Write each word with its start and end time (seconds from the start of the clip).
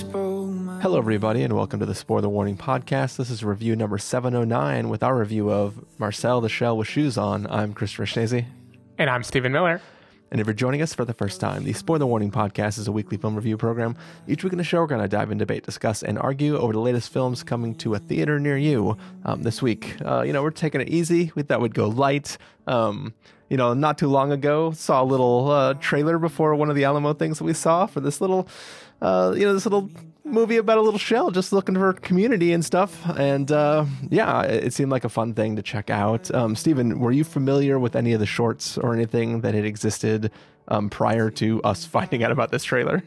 Hello, 0.00 0.96
everybody, 0.96 1.42
and 1.42 1.54
welcome 1.54 1.80
to 1.80 1.86
the 1.86 1.94
Spoiler 1.94 2.28
Warning 2.28 2.56
podcast. 2.56 3.16
This 3.16 3.30
is 3.30 3.42
review 3.42 3.74
number 3.74 3.98
709 3.98 4.88
with 4.88 5.02
our 5.02 5.18
review 5.18 5.50
of 5.50 5.84
Marcel 5.98 6.40
the 6.40 6.48
Shell 6.48 6.76
with 6.76 6.86
Shoes 6.86 7.18
On. 7.18 7.48
I'm 7.48 7.74
Christopher 7.74 8.06
Schnese. 8.06 8.46
And 8.96 9.10
I'm 9.10 9.24
Stephen 9.24 9.50
Miller. 9.50 9.80
And 10.30 10.40
if 10.40 10.46
you're 10.46 10.54
joining 10.54 10.82
us 10.82 10.94
for 10.94 11.04
the 11.04 11.12
first 11.12 11.40
time, 11.40 11.64
the 11.64 11.72
Spoiler 11.72 12.06
Warning 12.06 12.30
podcast 12.30 12.78
is 12.78 12.86
a 12.86 12.92
weekly 12.92 13.16
film 13.16 13.34
review 13.34 13.56
program. 13.56 13.96
Each 14.28 14.44
week 14.44 14.52
in 14.52 14.58
the 14.58 14.64
show, 14.64 14.78
we're 14.78 14.86
going 14.86 15.02
to 15.02 15.08
dive 15.08 15.32
in, 15.32 15.38
debate, 15.38 15.64
discuss, 15.64 16.04
and 16.04 16.16
argue 16.16 16.56
over 16.56 16.72
the 16.72 16.78
latest 16.78 17.12
films 17.12 17.42
coming 17.42 17.74
to 17.76 17.94
a 17.94 17.98
theater 17.98 18.38
near 18.38 18.56
you 18.56 18.96
um, 19.24 19.42
this 19.42 19.60
week. 19.60 19.96
Uh, 20.04 20.22
you 20.22 20.32
know, 20.32 20.44
we're 20.44 20.52
taking 20.52 20.80
it 20.80 20.88
easy. 20.90 21.32
We 21.34 21.42
thought 21.42 21.60
we'd 21.60 21.74
go 21.74 21.88
light. 21.88 22.38
Um, 22.68 23.14
you 23.48 23.56
know, 23.56 23.72
not 23.74 23.98
too 23.98 24.08
long 24.08 24.30
ago, 24.30 24.72
saw 24.72 25.02
a 25.02 25.04
little 25.04 25.50
uh, 25.50 25.74
trailer 25.74 26.18
before 26.18 26.54
one 26.54 26.68
of 26.68 26.76
the 26.76 26.84
Alamo 26.84 27.14
things 27.14 27.38
that 27.38 27.44
we 27.44 27.54
saw 27.54 27.86
for 27.86 28.00
this 28.00 28.20
little, 28.20 28.46
uh, 29.00 29.34
you 29.36 29.44
know, 29.44 29.54
this 29.54 29.66
little 29.66 29.90
movie 30.24 30.56
about 30.56 30.78
a 30.78 30.82
little 30.82 30.98
shell 30.98 31.30
just 31.30 31.52
looking 31.52 31.74
for 31.74 31.92
community 31.94 32.52
and 32.52 32.64
stuff. 32.64 33.02
And 33.16 33.50
uh, 33.50 33.86
yeah, 34.10 34.42
it 34.42 34.72
seemed 34.72 34.90
like 34.90 35.04
a 35.04 35.08
fun 35.08 35.34
thing 35.34 35.56
to 35.56 35.62
check 35.62 35.90
out. 35.90 36.32
Um, 36.34 36.54
Stephen, 36.54 37.00
were 37.00 37.12
you 37.12 37.24
familiar 37.24 37.78
with 37.78 37.96
any 37.96 38.12
of 38.12 38.20
the 38.20 38.26
shorts 38.26 38.78
or 38.78 38.94
anything 38.94 39.40
that 39.40 39.54
had 39.54 39.64
existed 39.64 40.30
um, 40.68 40.90
prior 40.90 41.30
to 41.30 41.62
us 41.62 41.84
finding 41.96 42.22
out 42.22 42.32
about 42.32 42.50
this 42.50 42.64
trailer? 42.64 43.02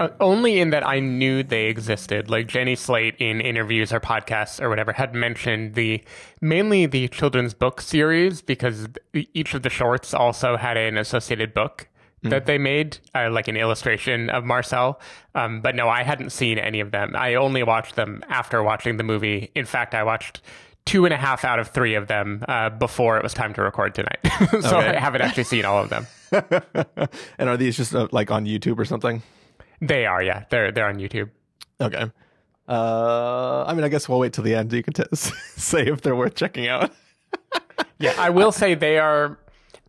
Uh, 0.00 0.08
only 0.18 0.58
in 0.58 0.70
that 0.70 0.86
I 0.86 0.98
knew 0.98 1.44
they 1.44 1.66
existed. 1.66 2.28
Like 2.28 2.48
Jenny 2.48 2.74
Slate 2.74 3.14
in 3.18 3.40
interviews 3.40 3.92
or 3.92 4.00
podcasts 4.00 4.60
or 4.60 4.68
whatever 4.68 4.92
had 4.92 5.14
mentioned 5.14 5.74
the 5.74 6.02
mainly 6.40 6.86
the 6.86 7.06
children's 7.06 7.54
book 7.54 7.80
series 7.80 8.42
because 8.42 8.88
each 9.14 9.54
of 9.54 9.62
the 9.62 9.70
shorts 9.70 10.12
also 10.12 10.56
had 10.56 10.76
an 10.76 10.98
associated 10.98 11.54
book 11.54 11.88
mm. 12.24 12.30
that 12.30 12.46
they 12.46 12.58
made, 12.58 12.98
uh, 13.14 13.30
like 13.30 13.48
an 13.48 13.56
illustration 13.56 14.30
of 14.30 14.44
Marcel. 14.44 15.00
Um, 15.34 15.60
but 15.60 15.74
no, 15.74 15.88
I 15.88 16.02
hadn't 16.02 16.30
seen 16.30 16.58
any 16.58 16.80
of 16.80 16.90
them. 16.90 17.14
I 17.16 17.34
only 17.34 17.62
watched 17.62 17.96
them 17.96 18.22
after 18.28 18.62
watching 18.62 18.96
the 18.96 19.04
movie. 19.04 19.50
In 19.54 19.64
fact, 19.64 19.94
I 19.94 20.02
watched 20.04 20.40
two 20.86 21.04
and 21.04 21.14
a 21.14 21.16
half 21.16 21.44
out 21.44 21.58
of 21.58 21.68
three 21.68 21.94
of 21.94 22.08
them 22.08 22.44
uh, 22.48 22.70
before 22.70 23.16
it 23.16 23.22
was 23.22 23.34
time 23.34 23.54
to 23.54 23.62
record 23.62 23.94
tonight. 23.94 24.18
so 24.60 24.78
okay. 24.78 24.96
I 24.96 25.00
haven't 25.00 25.22
actually 25.22 25.44
seen 25.44 25.64
all 25.64 25.82
of 25.82 25.90
them. 25.90 26.06
and 27.38 27.48
are 27.48 27.56
these 27.56 27.76
just 27.76 27.94
uh, 27.94 28.08
like 28.12 28.30
on 28.30 28.44
YouTube 28.44 28.78
or 28.78 28.84
something? 28.84 29.22
They 29.80 30.06
are, 30.06 30.22
yeah. 30.22 30.44
They're 30.50 30.72
they're 30.72 30.88
on 30.88 30.96
YouTube. 30.96 31.30
Okay. 31.80 32.10
Uh, 32.68 33.64
I 33.66 33.74
mean, 33.74 33.82
I 33.82 33.88
guess 33.88 34.08
we'll 34.08 34.20
wait 34.20 34.32
till 34.32 34.44
the 34.44 34.54
end. 34.54 34.72
You 34.72 34.82
can 34.82 34.92
t- 34.92 35.04
say 35.14 35.86
if 35.86 36.02
they're 36.02 36.14
worth 36.14 36.36
checking 36.36 36.68
out. 36.68 36.92
yeah, 37.98 38.14
I 38.18 38.30
will 38.30 38.52
say 38.52 38.74
they 38.74 38.98
are 38.98 39.38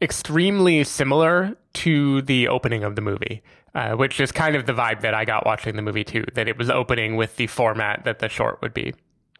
extremely 0.01 0.83
similar 0.83 1.55
to 1.73 2.21
the 2.23 2.47
opening 2.47 2.83
of 2.83 2.95
the 2.95 3.01
movie, 3.01 3.41
uh, 3.75 3.93
which 3.93 4.19
is 4.19 4.31
kind 4.31 4.55
of 4.55 4.65
the 4.65 4.73
vibe 4.73 5.01
that 5.01 5.13
I 5.13 5.25
got 5.25 5.45
watching 5.45 5.75
the 5.75 5.81
movie 5.81 6.03
too. 6.03 6.25
That 6.33 6.47
it 6.47 6.57
was 6.57 6.69
opening 6.69 7.15
with 7.15 7.35
the 7.37 7.47
format 7.47 8.03
that 8.05 8.19
the 8.19 8.29
short 8.29 8.61
would 8.61 8.73
be. 8.73 8.93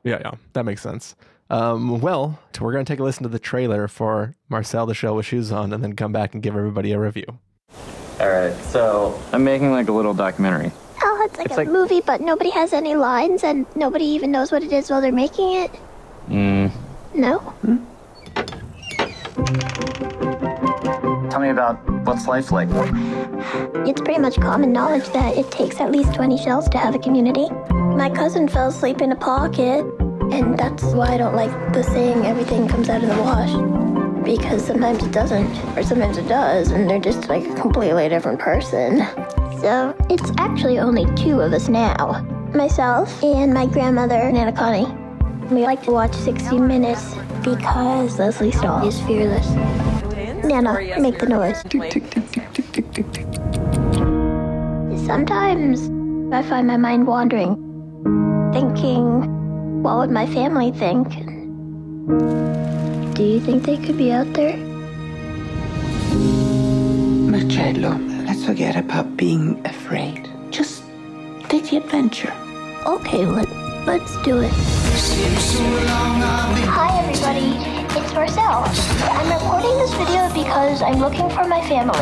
Yeah, 0.04 0.20
yeah, 0.22 0.32
that 0.54 0.64
makes 0.66 0.82
sense. 0.82 1.16
Um, 1.50 2.00
well, 2.00 2.40
we're 2.60 2.72
going 2.72 2.86
to 2.86 2.92
take 2.92 3.00
a 3.00 3.04
listen 3.04 3.24
to 3.24 3.30
the 3.30 3.40
trailer 3.40 3.90
for 3.90 4.34
Marcel 4.48 4.86
the 4.86 4.94
Shell 4.94 5.18
with 5.18 5.26
Shoes 5.26 5.52
On, 5.52 5.74
and 5.74 5.84
then 5.84 5.96
come 5.96 6.14
back 6.14 6.34
and 6.34 6.42
give 6.42 6.56
everybody 6.56 6.94
a 6.94 7.00
review. 7.00 7.26
All 8.20 8.30
right, 8.30 8.56
so 8.64 9.20
I'm 9.34 9.44
making 9.44 9.72
like 9.72 9.90
a 9.90 9.92
little 9.92 10.14
documentary. 10.14 10.72
Oh, 11.04 11.28
it's 11.30 11.38
like 11.38 11.48
it's 11.48 11.56
a 11.56 11.58
like... 11.58 11.68
movie, 11.68 12.02
but 12.02 12.22
nobody 12.22 12.52
has 12.52 12.72
any 12.72 12.96
lines, 12.96 13.44
and 13.44 13.66
nobody 13.76 14.06
even 14.06 14.32
knows 14.32 14.52
what 14.52 14.64
it 14.64 14.72
is 14.72 14.90
while 14.90 15.02
they're 15.02 15.12
making 15.12 15.54
it. 15.54 15.72
Hmm. 16.28 16.68
No. 17.14 17.40
Hmm? 17.40 17.78
Tell 21.32 21.40
me 21.40 21.48
about 21.48 21.78
what's 22.06 22.28
life 22.28 22.52
like. 22.52 22.68
It's 23.88 24.02
pretty 24.02 24.20
much 24.20 24.36
common 24.36 24.74
knowledge 24.74 25.08
that 25.14 25.38
it 25.38 25.50
takes 25.50 25.80
at 25.80 25.90
least 25.90 26.14
20 26.14 26.38
shells 26.38 26.68
to 26.68 26.78
have 26.78 26.94
a 26.94 27.00
community. 27.00 27.50
My 27.72 28.10
cousin 28.10 28.50
fell 28.50 28.68
asleep 28.68 29.00
in 29.00 29.14
a 29.14 29.16
pocket, 29.16 29.86
and 30.34 30.60
that's 30.60 30.84
why 30.84 31.08
I 31.14 31.18
don't 31.18 31.34
like 31.34 31.52
the 31.72 31.84
saying 31.84 32.26
everything 32.26 32.68
comes 32.68 32.90
out 32.90 33.02
of 33.02 33.08
the 33.08 33.16
wash. 33.22 34.26
Because 34.26 34.66
sometimes 34.66 35.02
it 35.06 35.14
doesn't, 35.14 35.50
or 35.78 35.84
sometimes 35.84 36.18
it 36.18 36.28
does, 36.28 36.72
and 36.72 36.90
they're 36.90 37.00
just 37.00 37.30
like 37.30 37.48
a 37.48 37.56
completely 37.56 38.10
different 38.10 38.38
person. 38.38 38.98
So 39.62 39.96
it's 40.10 40.34
actually 40.38 40.80
only 40.80 41.06
two 41.16 41.40
of 41.40 41.54
us 41.54 41.70
now 41.70 42.28
myself 42.54 43.24
and 43.24 43.54
my 43.54 43.68
grandmother, 43.68 44.30
Nana 44.34 44.52
Connie. 44.52 44.94
We 45.48 45.64
like 45.64 45.82
to 45.84 45.92
watch 45.92 46.14
60 46.14 46.60
Minutes 46.60 47.16
because 47.42 48.20
Lesley 48.20 48.52
Stahl 48.52 48.86
is 48.86 49.00
fearless. 49.04 49.48
Nana, 50.44 50.74
make 51.00 51.20
the 51.20 51.28
noise. 51.28 51.62
Sometimes 55.06 55.90
I 56.34 56.42
find 56.44 56.68
my 56.68 56.78
mind 56.78 57.08
wandering, 57.08 57.56
thinking, 58.54 59.84
what 59.84 59.98
would 59.98 60.12
my 60.12 60.26
family 60.26 60.72
think? 60.72 61.08
Do 63.16 63.24
you 63.24 63.40
think 63.40 63.64
they 63.64 63.78
could 63.78 63.98
be 63.98 64.12
out 64.12 64.32
there? 64.34 64.58
Marcello, 67.30 67.98
let's 68.26 68.44
forget 68.46 68.76
about 68.76 69.18
being 69.18 69.62
afraid. 69.66 70.30
Just 70.50 70.84
take 71.50 71.70
the 71.70 71.78
adventure. 71.78 72.34
Okay, 72.86 73.26
let, 73.26 73.50
let's 73.86 74.16
do 74.24 74.42
it. 74.42 74.81
Hi, 75.04 77.00
everybody. 77.00 77.58
It's 78.00 78.14
Marcel. 78.14 78.64
I'm 79.10 79.34
recording 79.34 79.76
this 79.80 79.92
video 79.94 80.32
because 80.32 80.84
I'm 80.84 81.00
looking 81.00 81.28
for 81.32 81.48
my 81.48 81.60
family. 81.68 81.98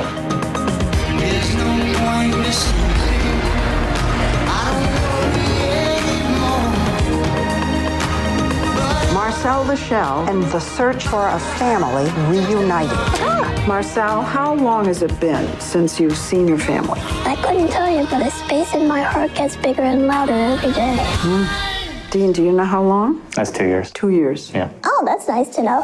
Marcel 9.13 9.63
the 9.63 9.77
Shell 9.77 10.27
and 10.27 10.43
the 10.51 10.59
search 10.59 11.07
for 11.07 11.29
a 11.29 11.39
family 11.39 12.11
reunited. 12.29 12.91
Ah. 12.91 13.65
Marcel, 13.65 14.23
how 14.23 14.55
long 14.55 14.83
has 14.85 15.03
it 15.03 15.17
been 15.21 15.47
since 15.61 16.01
you've 16.01 16.17
seen 16.17 16.49
your 16.49 16.57
family? 16.57 16.99
I 17.23 17.37
couldn't 17.37 17.69
tell 17.69 17.89
you, 17.89 18.05
but 18.09 18.19
the 18.19 18.29
space 18.29 18.73
in 18.73 18.89
my 18.89 19.01
heart 19.01 19.33
gets 19.35 19.55
bigger 19.55 19.83
and 19.83 20.05
louder 20.05 20.33
every 20.33 20.73
day. 20.73 20.97
Mm. 21.21 21.78
Dean, 22.11 22.31
do 22.31 22.43
you 22.43 22.51
know 22.51 22.65
how 22.65 22.81
long? 22.81 23.21
That's 23.35 23.51
two 23.51 23.65
years. 23.65 23.91
Two 23.91 24.09
years. 24.09 24.51
Yeah. 24.51 24.71
Oh, 24.83 25.03
that's 25.05 25.27
nice 25.27 25.49
to 25.55 25.61
know. 25.61 25.81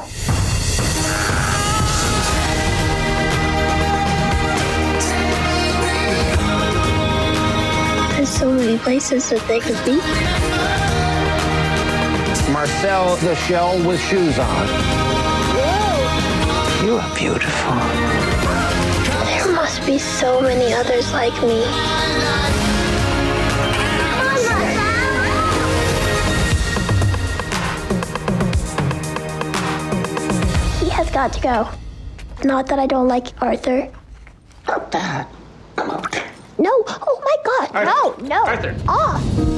There's 8.16 8.30
so 8.30 8.52
many 8.52 8.80
places 8.80 9.30
that 9.30 9.48
they 9.48 9.60
could 9.60 9.78
be. 9.86 9.98
Marcel 12.52 13.18
the 13.18 13.36
shell 13.36 13.78
with 13.86 14.02
shoes 14.02 14.40
on. 14.40 14.68
Whoa. 15.58 16.86
You 16.86 16.98
are 16.98 17.16
beautiful. 17.16 17.76
There 19.26 19.54
must 19.54 19.86
be 19.86 20.00
so 20.00 20.42
many 20.42 20.74
others 20.74 21.14
like 21.14 21.40
me. 21.44 22.25
Got 31.16 31.32
to 31.32 31.40
go. 31.40 31.70
Not 32.44 32.68
that 32.68 32.78
I 32.78 32.88
don't 32.88 33.08
like 33.08 33.28
Arthur. 33.42 33.90
Not 34.68 34.92
that. 34.92 35.30
No! 36.58 36.84
Oh 36.88 37.22
my 37.24 37.38
god! 37.46 37.74
Arthur. 37.74 38.22
No! 38.22 38.28
No! 38.28 38.46
Arthur! 38.46 38.76
Off! 38.86 39.56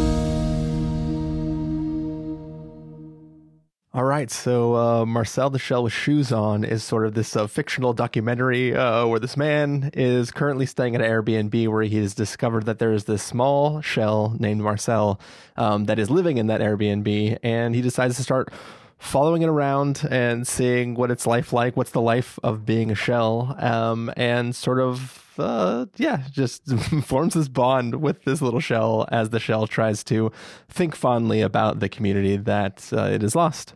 All 3.92 4.04
right, 4.04 4.30
so 4.30 4.76
uh, 4.76 5.06
Marcel 5.08 5.50
the 5.50 5.58
Shell 5.58 5.82
with 5.82 5.94
Shoes 5.94 6.32
On 6.32 6.64
is 6.64 6.84
sort 6.84 7.08
of 7.08 7.16
this 7.16 7.36
uh, 7.36 7.48
fictional 7.48 7.94
documentary 7.94 8.76
uh, 8.76 9.08
where 9.08 9.20
this 9.20 9.36
man 9.36 9.90
is 9.96 10.30
currently 10.30 10.68
staying 10.68 10.94
at 10.94 11.02
an 11.02 11.10
Airbnb 11.10 11.68
where 11.70 11.82
he 11.82 11.98
has 11.98 12.14
discovered 12.14 12.68
that 12.68 12.78
there 12.78 12.94
is 12.94 13.06
this 13.06 13.24
small 13.24 13.82
shell 13.82 14.36
named 14.38 14.62
Marcel 14.62 15.20
um, 15.56 15.86
that 15.86 15.98
is 15.98 16.12
living 16.12 16.38
in 16.38 16.46
that 16.46 16.62
Airbnb, 16.62 17.40
and 17.42 17.74
he 17.74 17.82
decides 17.82 18.18
to 18.18 18.22
start 18.22 18.54
following 18.98 19.42
it 19.42 19.50
around 19.50 20.08
and 20.10 20.48
seeing 20.48 20.96
what 20.96 21.12
its 21.12 21.28
life 21.28 21.54
like, 21.54 21.78
what's 21.78 21.92
the 21.92 22.02
life 22.02 22.40
of 22.44 22.66
being 22.66 22.92
a 22.92 22.96
shell, 22.96 23.56
um, 23.60 24.12
and 24.18 24.56
sort 24.56 24.80
of 24.80 25.24
uh, 25.40 25.86
yeah, 25.98 26.24
just 26.32 26.68
forms 27.04 27.34
this 27.34 27.48
bond 27.48 28.02
with 28.02 28.24
this 28.24 28.42
little 28.42 28.60
shell 28.60 29.08
as 29.12 29.30
the 29.30 29.40
shell 29.40 29.68
tries 29.68 30.04
to 30.06 30.32
think 30.70 30.96
fondly 30.96 31.42
about 31.42 31.80
the 31.80 31.90
community 31.90 32.38
that 32.38 32.90
uh, 32.94 33.04
it 33.04 33.22
has 33.22 33.36
lost. 33.36 33.74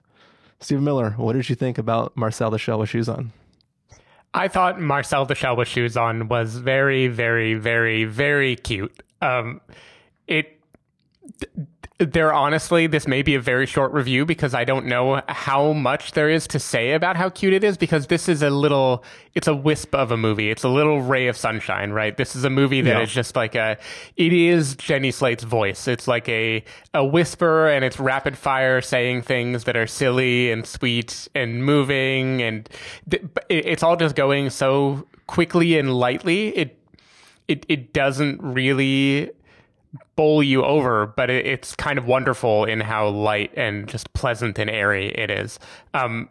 Stephen 0.60 0.84
Miller, 0.84 1.12
what 1.12 1.34
did 1.34 1.50
you 1.50 1.56
think 1.56 1.78
about 1.78 2.16
Marcel 2.16 2.52
the 2.52 2.60
Shell 2.60 2.80
with 2.80 2.90
Shoes 2.90 3.10
On? 3.10 3.32
I 4.34 4.48
thought 4.48 4.80
Marcel 4.80 5.26
the 5.26 5.36
Shell 5.36 5.56
with 5.56 5.68
Shoes 5.68 5.98
On 5.98 6.28
was 6.28 6.56
very, 6.58 7.08
very, 7.08 7.56
very, 7.56 8.06
very 8.06 8.56
cute. 8.56 9.04
Um, 9.22 9.60
it 10.28 10.60
there 12.06 12.34
honestly 12.34 12.88
this 12.88 13.08
may 13.08 13.22
be 13.22 13.36
a 13.36 13.40
very 13.40 13.66
short 13.66 13.92
review 13.94 14.26
because 14.26 14.54
i 14.54 14.64
don't 14.64 14.86
know 14.86 15.22
how 15.30 15.72
much 15.74 16.12
there 16.14 16.30
is 16.30 16.48
to 16.48 16.60
say 16.60 16.92
about 16.94 17.16
how 17.16 17.30
cute 17.30 17.54
it 17.54 17.64
is 17.64 17.78
because 17.78 18.08
this 18.08 18.28
is 18.28 18.42
a 18.42 18.50
little 18.50 19.04
it's 19.34 19.48
a 19.48 19.56
wisp 19.56 19.96
of 19.96 20.12
a 20.12 20.18
movie. 20.18 20.50
It's 20.50 20.64
a 20.64 20.68
little 20.68 21.02
ray 21.02 21.28
of 21.28 21.38
sunshine 21.38 21.92
right? 21.92 22.18
This 22.18 22.36
is 22.36 22.44
a 22.44 22.50
movie 22.50 22.82
that 22.82 22.98
Yeah. 22.98 23.02
is 23.02 23.14
just 23.14 23.34
like 23.36 23.56
a 23.56 23.78
it 24.18 24.34
is 24.34 24.76
jenny 24.76 25.10
slate's 25.12 25.46
voice. 25.46 25.88
It's 25.88 26.06
like 26.06 26.28
a 26.28 26.64
a 26.94 27.06
whisper 27.06 27.70
and 27.70 27.86
it's 27.86 27.98
rapid 27.98 28.38
fire 28.38 28.82
saying 28.82 29.22
things 29.22 29.64
that 29.64 29.78
are 29.78 29.88
silly 29.88 30.52
and 30.52 30.66
sweet 30.66 31.30
and 31.34 31.64
moving 31.64 32.42
and 32.42 32.68
th- 33.10 33.24
it's 33.48 33.84
all 33.84 33.96
just 33.96 34.16
going 34.18 34.50
so 34.50 35.08
quickly 35.28 35.78
and 35.80 35.94
lightly. 35.94 36.50
It 36.58 36.78
it 37.48 37.66
it 37.70 37.94
doesn't 37.94 38.42
really 38.42 39.32
bowl 40.16 40.42
you 40.42 40.64
over, 40.64 41.08
but 41.08 41.30
it, 41.30 41.46
it's 41.46 41.76
kind 41.76 41.98
of 41.98 42.06
wonderful 42.06 42.66
in 42.66 42.80
how 42.80 43.10
light 43.10 43.52
and 43.56 43.88
just 43.88 44.12
pleasant 44.14 44.60
and 44.60 44.70
airy 44.70 45.08
it 45.08 45.30
is. 45.30 45.60
Um, 45.94 46.30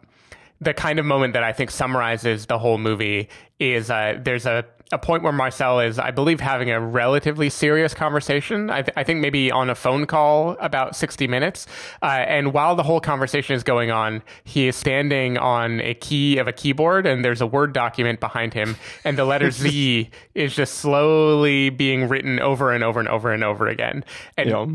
the 0.59 0.73
kind 0.73 0.99
of 0.99 1.05
moment 1.05 1.33
that 1.33 1.43
I 1.43 1.53
think 1.53 1.71
summarizes 1.71 2.45
the 2.45 2.59
whole 2.59 2.77
movie 2.77 3.29
is 3.59 3.89
uh, 3.89 4.19
there's 4.23 4.45
a, 4.45 4.63
a 4.91 4.97
point 4.97 5.23
where 5.23 5.31
Marcel 5.31 5.79
is, 5.79 5.97
I 5.99 6.11
believe, 6.11 6.39
having 6.39 6.69
a 6.69 6.79
relatively 6.79 7.49
serious 7.49 7.93
conversation. 7.93 8.69
I, 8.69 8.81
th- 8.81 8.93
I 8.97 9.03
think 9.03 9.19
maybe 9.21 9.51
on 9.51 9.69
a 9.69 9.75
phone 9.75 10.05
call 10.05 10.57
about 10.59 10.95
60 10.95 11.27
minutes. 11.27 11.67
Uh, 12.01 12.05
and 12.05 12.53
while 12.53 12.75
the 12.75 12.83
whole 12.83 12.99
conversation 12.99 13.55
is 13.55 13.63
going 13.63 13.91
on, 13.91 14.21
he 14.43 14.67
is 14.67 14.75
standing 14.75 15.37
on 15.37 15.79
a 15.81 15.93
key 15.93 16.37
of 16.37 16.47
a 16.47 16.53
keyboard 16.53 17.05
and 17.05 17.23
there's 17.23 17.41
a 17.41 17.47
Word 17.47 17.73
document 17.73 18.19
behind 18.19 18.53
him. 18.53 18.75
And 19.03 19.17
the 19.17 19.25
letter 19.25 19.51
Z 19.51 20.09
is 20.35 20.55
just 20.55 20.75
slowly 20.75 21.69
being 21.69 22.07
written 22.07 22.39
over 22.39 22.71
and 22.71 22.83
over 22.83 22.99
and 22.99 23.09
over 23.09 23.31
and 23.31 23.43
over 23.43 23.67
again. 23.67 24.03
And 24.37 24.49
Yeah. 24.49 24.65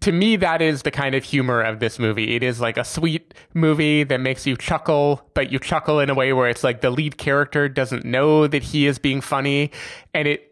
To 0.00 0.12
me, 0.12 0.36
that 0.36 0.62
is 0.62 0.82
the 0.82 0.90
kind 0.90 1.14
of 1.14 1.24
humor 1.24 1.60
of 1.60 1.80
this 1.80 1.98
movie. 1.98 2.34
It 2.36 2.42
is 2.42 2.60
like 2.60 2.76
a 2.76 2.84
sweet 2.84 3.34
movie 3.54 4.04
that 4.04 4.20
makes 4.20 4.46
you 4.46 4.56
chuckle, 4.56 5.22
but 5.34 5.50
you 5.50 5.58
chuckle 5.58 6.00
in 6.00 6.10
a 6.10 6.14
way 6.14 6.32
where 6.32 6.48
it's 6.48 6.64
like 6.64 6.80
the 6.80 6.90
lead 6.90 7.18
character 7.18 7.68
doesn't 7.68 8.04
know 8.04 8.46
that 8.46 8.62
he 8.62 8.86
is 8.86 8.98
being 8.98 9.20
funny, 9.20 9.70
and 10.14 10.28
it 10.28 10.46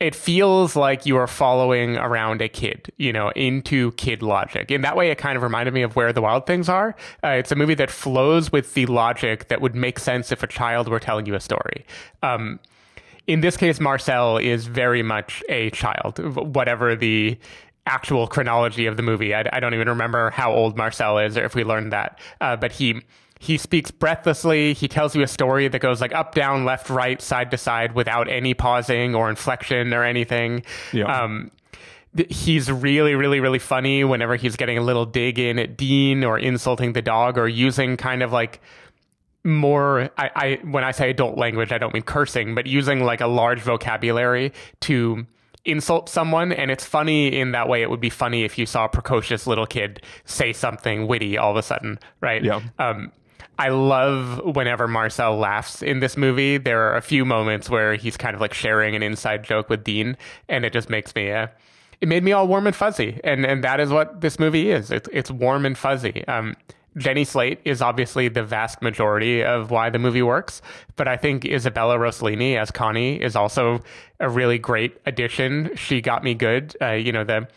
it 0.00 0.14
feels 0.14 0.74
like 0.74 1.06
you 1.06 1.16
are 1.16 1.26
following 1.26 1.96
around 1.96 2.42
a 2.42 2.48
kid, 2.48 2.92
you 2.96 3.12
know, 3.12 3.30
into 3.30 3.92
kid 3.92 4.22
logic. 4.22 4.70
In 4.70 4.80
that 4.82 4.96
way, 4.96 5.10
it 5.10 5.18
kind 5.18 5.36
of 5.36 5.42
reminded 5.42 5.72
me 5.72 5.82
of 5.82 5.94
Where 5.94 6.12
the 6.12 6.20
Wild 6.20 6.46
Things 6.46 6.68
Are. 6.68 6.96
Uh, 7.22 7.28
it's 7.28 7.52
a 7.52 7.54
movie 7.54 7.74
that 7.76 7.90
flows 7.90 8.50
with 8.50 8.74
the 8.74 8.86
logic 8.86 9.48
that 9.48 9.60
would 9.60 9.74
make 9.74 9.98
sense 9.98 10.32
if 10.32 10.42
a 10.42 10.46
child 10.46 10.88
were 10.88 10.98
telling 10.98 11.26
you 11.26 11.34
a 11.34 11.40
story. 11.40 11.86
Um, 12.22 12.58
in 13.26 13.40
this 13.40 13.56
case, 13.56 13.80
Marcel 13.80 14.36
is 14.36 14.66
very 14.66 15.02
much 15.02 15.42
a 15.48 15.70
child, 15.70 16.18
whatever 16.54 16.94
the 16.94 17.38
actual 17.86 18.26
chronology 18.26 18.86
of 18.86 18.96
the 18.96 19.02
movie. 19.02 19.34
I, 19.34 19.44
I 19.52 19.60
don't 19.60 19.74
even 19.74 19.88
remember 19.88 20.30
how 20.30 20.52
old 20.52 20.76
Marcel 20.76 21.18
is 21.18 21.36
or 21.36 21.44
if 21.44 21.54
we 21.54 21.64
learned 21.64 21.92
that. 21.92 22.18
Uh, 22.40 22.56
but 22.56 22.72
he 22.72 23.02
he 23.40 23.58
speaks 23.58 23.90
breathlessly. 23.90 24.72
He 24.72 24.88
tells 24.88 25.14
you 25.14 25.22
a 25.22 25.26
story 25.26 25.68
that 25.68 25.78
goes 25.80 26.00
like 26.00 26.14
up, 26.14 26.34
down, 26.34 26.64
left, 26.64 26.88
right, 26.88 27.20
side 27.20 27.50
to 27.50 27.58
side 27.58 27.94
without 27.94 28.28
any 28.28 28.54
pausing 28.54 29.14
or 29.14 29.28
inflection 29.28 29.92
or 29.92 30.02
anything. 30.02 30.62
Yeah. 30.92 31.04
Um, 31.04 31.50
th- 32.16 32.34
he's 32.34 32.72
really, 32.72 33.14
really, 33.14 33.40
really 33.40 33.58
funny 33.58 34.02
whenever 34.02 34.36
he's 34.36 34.56
getting 34.56 34.78
a 34.78 34.82
little 34.82 35.04
dig 35.04 35.38
in 35.38 35.58
at 35.58 35.76
Dean 35.76 36.24
or 36.24 36.38
insulting 36.38 36.94
the 36.94 37.02
dog 37.02 37.36
or 37.36 37.46
using 37.46 37.98
kind 37.98 38.22
of 38.22 38.32
like 38.32 38.60
more 39.44 40.10
I, 40.16 40.30
I 40.34 40.58
when 40.62 40.84
I 40.84 40.92
say 40.92 41.10
adult 41.10 41.36
language, 41.36 41.70
I 41.70 41.78
don't 41.78 41.92
mean 41.92 42.02
cursing, 42.02 42.54
but 42.54 42.66
using 42.66 43.04
like 43.04 43.20
a 43.20 43.26
large 43.26 43.60
vocabulary 43.60 44.52
to 44.80 45.26
insult 45.64 46.08
someone 46.08 46.52
and 46.52 46.70
it's 46.70 46.84
funny 46.84 47.28
in 47.34 47.52
that 47.52 47.68
way 47.68 47.80
it 47.82 47.88
would 47.88 48.00
be 48.00 48.10
funny 48.10 48.44
if 48.44 48.58
you 48.58 48.66
saw 48.66 48.84
a 48.84 48.88
precocious 48.88 49.46
little 49.46 49.66
kid 49.66 50.02
say 50.26 50.52
something 50.52 51.06
witty 51.06 51.38
all 51.38 51.50
of 51.50 51.56
a 51.56 51.62
sudden 51.62 51.98
right 52.20 52.44
Yeah. 52.44 52.60
um 52.78 53.10
I 53.58 53.68
love 53.68 54.40
whenever 54.56 54.88
Marcel 54.88 55.36
laughs 55.36 55.80
in 55.80 56.00
this 56.00 56.16
movie. 56.16 56.58
There 56.58 56.88
are 56.90 56.96
a 56.96 57.00
few 57.00 57.24
moments 57.24 57.70
where 57.70 57.94
he's 57.94 58.16
kind 58.16 58.34
of 58.34 58.40
like 58.40 58.52
sharing 58.52 58.96
an 58.96 59.02
inside 59.04 59.44
joke 59.44 59.70
with 59.70 59.84
Dean, 59.84 60.16
and 60.48 60.64
it 60.64 60.72
just 60.72 60.90
makes 60.90 61.14
me, 61.14 61.30
uh, 61.30 61.46
it 62.00 62.08
made 62.08 62.24
me 62.24 62.32
all 62.32 62.48
warm 62.48 62.66
and 62.66 62.74
fuzzy. 62.74 63.20
And 63.22 63.46
and 63.46 63.62
that 63.62 63.78
is 63.78 63.90
what 63.90 64.22
this 64.22 64.40
movie 64.40 64.72
is. 64.72 64.90
It's 64.90 65.08
it's 65.12 65.30
warm 65.30 65.64
and 65.66 65.78
fuzzy. 65.78 66.26
Um, 66.26 66.56
Jenny 66.96 67.24
Slate 67.24 67.60
is 67.64 67.82
obviously 67.82 68.28
the 68.28 68.44
vast 68.44 68.80
majority 68.82 69.42
of 69.42 69.70
why 69.70 69.90
the 69.90 69.98
movie 69.98 70.22
works, 70.22 70.62
but 70.96 71.08
I 71.08 71.16
think 71.16 71.44
Isabella 71.44 71.96
Rossellini 71.96 72.56
as 72.56 72.70
Connie 72.70 73.20
is 73.20 73.34
also 73.34 73.80
a 74.20 74.28
really 74.28 74.58
great 74.58 74.96
addition. 75.06 75.70
She 75.74 76.00
got 76.00 76.22
me 76.22 76.34
good. 76.34 76.76
Uh, 76.80 76.92
you 76.92 77.12
know 77.12 77.24
the 77.24 77.48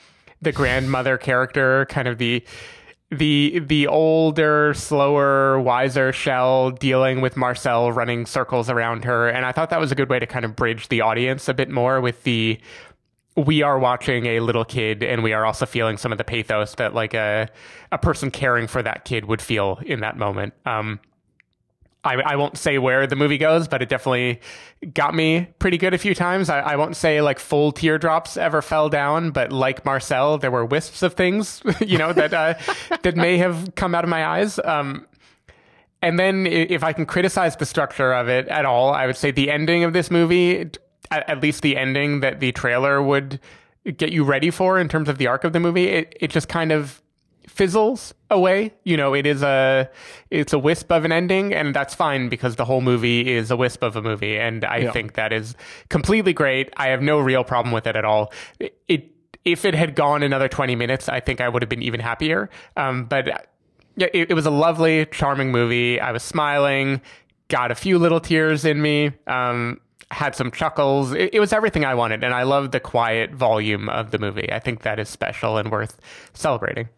the 0.41 0.51
grandmother 0.51 1.17
character, 1.17 1.85
kind 1.85 2.07
of 2.07 2.17
the 2.17 2.43
the 3.09 3.59
the 3.59 3.87
older, 3.87 4.73
slower, 4.73 5.59
wiser 5.59 6.11
Shell 6.11 6.71
dealing 6.71 7.21
with 7.21 7.37
Marcel 7.37 7.91
running 7.91 8.25
circles 8.25 8.69
around 8.69 9.05
her, 9.05 9.29
and 9.29 9.45
I 9.45 9.51
thought 9.51 9.69
that 9.69 9.79
was 9.79 9.91
a 9.91 9.95
good 9.95 10.09
way 10.09 10.19
to 10.19 10.27
kind 10.27 10.43
of 10.43 10.55
bridge 10.55 10.89
the 10.89 11.01
audience 11.01 11.47
a 11.47 11.53
bit 11.53 11.69
more 11.69 12.01
with 12.01 12.23
the 12.23 12.59
we 13.37 13.61
are 13.61 13.77
watching 13.77 14.25
a 14.25 14.39
little 14.39 14.65
kid 14.65 15.03
and 15.03 15.21
we 15.23 15.31
are 15.31 15.45
also 15.45 15.65
feeling 15.65 15.97
some 15.97 16.11
of 16.11 16.17
the 16.17 16.23
pathos 16.23 16.73
that 16.75 16.95
like 16.95 17.13
a 17.13 17.47
a 17.91 17.97
person 17.97 18.31
caring 18.31 18.67
for 18.67 18.81
that 18.81 19.05
kid 19.05 19.25
would 19.25 19.41
feel 19.41 19.79
in 19.85 19.99
that 19.99 20.17
moment. 20.17 20.53
Um, 20.65 20.99
I, 22.03 22.15
I 22.15 22.35
won't 22.35 22.57
say 22.57 22.77
where 22.77 23.05
the 23.05 23.15
movie 23.15 23.37
goes, 23.37 23.67
but 23.67 23.81
it 23.81 23.89
definitely 23.89 24.39
got 24.93 25.13
me 25.13 25.49
pretty 25.59 25.77
good 25.77 25.93
a 25.93 25.97
few 25.97 26.15
times. 26.15 26.49
I, 26.49 26.59
I 26.59 26.75
won't 26.77 26.95
say 26.95 27.21
like 27.21 27.37
full 27.37 27.71
teardrops 27.71 28.37
ever 28.37 28.61
fell 28.61 28.89
down, 28.89 29.31
but 29.31 29.51
like 29.51 29.83
Marcel, 29.85 30.37
there 30.37 30.51
were 30.51 30.65
wisps 30.65 31.03
of 31.03 31.13
things, 31.13 31.61
you 31.85 31.97
know, 31.97 32.13
that 32.13 32.33
uh, 32.33 32.55
that 33.03 33.15
may 33.15 33.37
have 33.37 33.75
come 33.75 33.93
out 33.93 34.03
of 34.03 34.09
my 34.09 34.25
eyes. 34.25 34.59
Um, 34.63 35.05
and 36.01 36.17
then 36.19 36.45
if 36.47 36.83
I 36.83 36.93
can 36.93 37.05
criticize 37.05 37.55
the 37.55 37.65
structure 37.65 38.13
of 38.13 38.29
it 38.29 38.47
at 38.47 38.65
all, 38.65 38.93
I 38.93 39.05
would 39.05 39.17
say 39.17 39.31
the 39.31 39.51
ending 39.51 39.83
of 39.83 39.93
this 39.93 40.11
movie, 40.11 40.69
at, 41.11 41.29
at 41.29 41.41
least 41.41 41.61
the 41.61 41.77
ending 41.77 42.19
that 42.21 42.39
the 42.39 42.51
trailer 42.51 43.01
would 43.01 43.39
get 43.97 44.11
you 44.11 44.23
ready 44.23 44.49
for 44.51 44.79
in 44.79 44.89
terms 44.89 45.07
of 45.09 45.17
the 45.17 45.27
arc 45.27 45.43
of 45.43 45.53
the 45.53 45.59
movie, 45.59 45.87
it, 45.87 46.15
it 46.19 46.29
just 46.29 46.47
kind 46.49 46.71
of 46.71 47.01
fizzles 47.47 48.13
away. 48.29 48.73
You 48.83 48.97
know, 48.97 49.13
it 49.13 49.25
is 49.25 49.41
a 49.41 49.89
it's 50.29 50.53
a 50.53 50.59
wisp 50.59 50.91
of 50.91 51.05
an 51.05 51.11
ending, 51.11 51.53
and 51.53 51.73
that's 51.73 51.95
fine 51.95 52.27
because 52.29 52.57
the 52.57 52.65
whole 52.65 52.81
movie 52.81 53.33
is 53.33 53.49
a 53.49 53.57
wisp 53.57 53.83
of 53.83 53.95
a 53.95 54.01
movie, 54.01 54.37
and 54.37 54.65
I 54.65 54.77
Yeah. 54.79 54.91
think 54.91 55.13
that 55.13 55.31
is 55.33 55.55
completely 55.89 56.33
great. 56.33 56.71
I 56.77 56.87
have 56.89 57.01
no 57.01 57.19
real 57.19 57.43
problem 57.43 57.73
with 57.73 57.87
it 57.87 57.95
at 57.95 58.05
all. 58.05 58.31
It, 58.59 58.77
it 58.87 59.11
if 59.45 59.63
it 59.63 59.73
had 59.75 59.95
gone 59.95 60.23
another 60.23 60.49
twenty 60.49 60.75
minutes, 60.75 61.07
I 61.07 61.21
think 61.21 61.39
I 61.39 61.47
would 61.47 61.61
have 61.61 61.69
been 61.69 61.81
even 61.83 62.01
happier. 62.01 62.49
Um, 62.75 63.05
but 63.05 63.27
yeah, 63.95 64.07
it, 64.13 64.29
it 64.31 64.33
was 64.33 64.45
a 64.45 64.51
lovely, 64.51 65.05
charming 65.05 65.51
movie. 65.51 66.01
I 66.01 66.11
was 66.11 66.21
smiling, 66.21 67.01
got 67.47 67.71
a 67.71 67.75
few 67.75 67.97
little 67.97 68.19
tears 68.19 68.65
in 68.65 68.81
me. 68.81 69.11
Um, 69.25 69.79
had 70.11 70.35
some 70.35 70.51
chuckles. 70.51 71.11
It, 71.11 71.31
it 71.33 71.39
was 71.39 71.53
everything 71.53 71.85
I 71.85 71.95
wanted, 71.95 72.23
and 72.23 72.33
I 72.33 72.43
love 72.43 72.71
the 72.71 72.79
quiet 72.79 73.33
volume 73.33 73.89
of 73.89 74.11
the 74.11 74.19
movie. 74.19 74.51
I 74.51 74.59
think 74.59 74.83
that 74.83 74.99
is 74.99 75.09
special 75.09 75.57
and 75.57 75.71
worth 75.71 75.99
celebrating. 76.33 76.89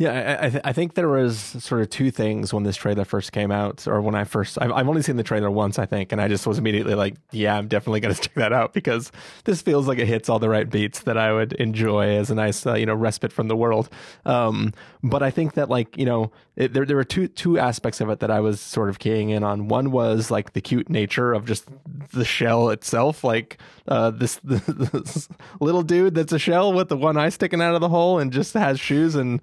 Yeah, 0.00 0.38
I, 0.40 0.46
I, 0.46 0.48
th- 0.48 0.62
I 0.64 0.72
think 0.72 0.94
there 0.94 1.10
was 1.10 1.38
sort 1.38 1.82
of 1.82 1.90
two 1.90 2.10
things 2.10 2.54
when 2.54 2.62
this 2.62 2.74
trailer 2.74 3.04
first 3.04 3.32
came 3.32 3.50
out, 3.50 3.86
or 3.86 4.00
when 4.00 4.14
I 4.14 4.24
first. 4.24 4.56
I've, 4.58 4.72
I've 4.72 4.88
only 4.88 5.02
seen 5.02 5.16
the 5.16 5.22
trailer 5.22 5.50
once, 5.50 5.78
I 5.78 5.84
think, 5.84 6.10
and 6.10 6.22
I 6.22 6.26
just 6.26 6.46
was 6.46 6.56
immediately 6.56 6.94
like, 6.94 7.16
"Yeah, 7.32 7.54
I'm 7.54 7.68
definitely 7.68 8.00
going 8.00 8.14
to 8.16 8.20
check 8.20 8.32
that 8.36 8.50
out 8.50 8.72
because 8.72 9.12
this 9.44 9.60
feels 9.60 9.86
like 9.86 9.98
it 9.98 10.06
hits 10.06 10.30
all 10.30 10.38
the 10.38 10.48
right 10.48 10.70
beats 10.70 11.00
that 11.00 11.18
I 11.18 11.34
would 11.34 11.52
enjoy 11.52 12.16
as 12.16 12.30
a 12.30 12.34
nice, 12.34 12.64
uh, 12.66 12.76
you 12.76 12.86
know, 12.86 12.94
respite 12.94 13.30
from 13.30 13.48
the 13.48 13.56
world." 13.56 13.90
Um, 14.24 14.72
but 15.02 15.22
I 15.22 15.30
think 15.30 15.52
that, 15.52 15.68
like, 15.68 15.98
you 15.98 16.06
know, 16.06 16.32
it, 16.60 16.74
there 16.74 16.84
there 16.84 16.96
were 16.96 17.04
two 17.04 17.26
two 17.26 17.58
aspects 17.58 18.02
of 18.02 18.10
it 18.10 18.20
that 18.20 18.30
I 18.30 18.40
was 18.40 18.60
sort 18.60 18.90
of 18.90 18.98
keying 18.98 19.30
in 19.30 19.42
on. 19.42 19.68
One 19.68 19.90
was 19.90 20.30
like 20.30 20.52
the 20.52 20.60
cute 20.60 20.90
nature 20.90 21.32
of 21.32 21.46
just 21.46 21.64
the 22.12 22.24
shell 22.24 22.68
itself, 22.68 23.24
like 23.24 23.58
uh, 23.88 24.10
this, 24.10 24.38
this 24.44 25.28
little 25.58 25.82
dude 25.82 26.14
that's 26.14 26.34
a 26.34 26.38
shell 26.38 26.72
with 26.74 26.90
the 26.90 26.98
one 26.98 27.16
eye 27.16 27.30
sticking 27.30 27.62
out 27.62 27.74
of 27.74 27.80
the 27.80 27.88
hole 27.88 28.18
and 28.18 28.30
just 28.30 28.52
has 28.52 28.78
shoes 28.78 29.14
and 29.14 29.40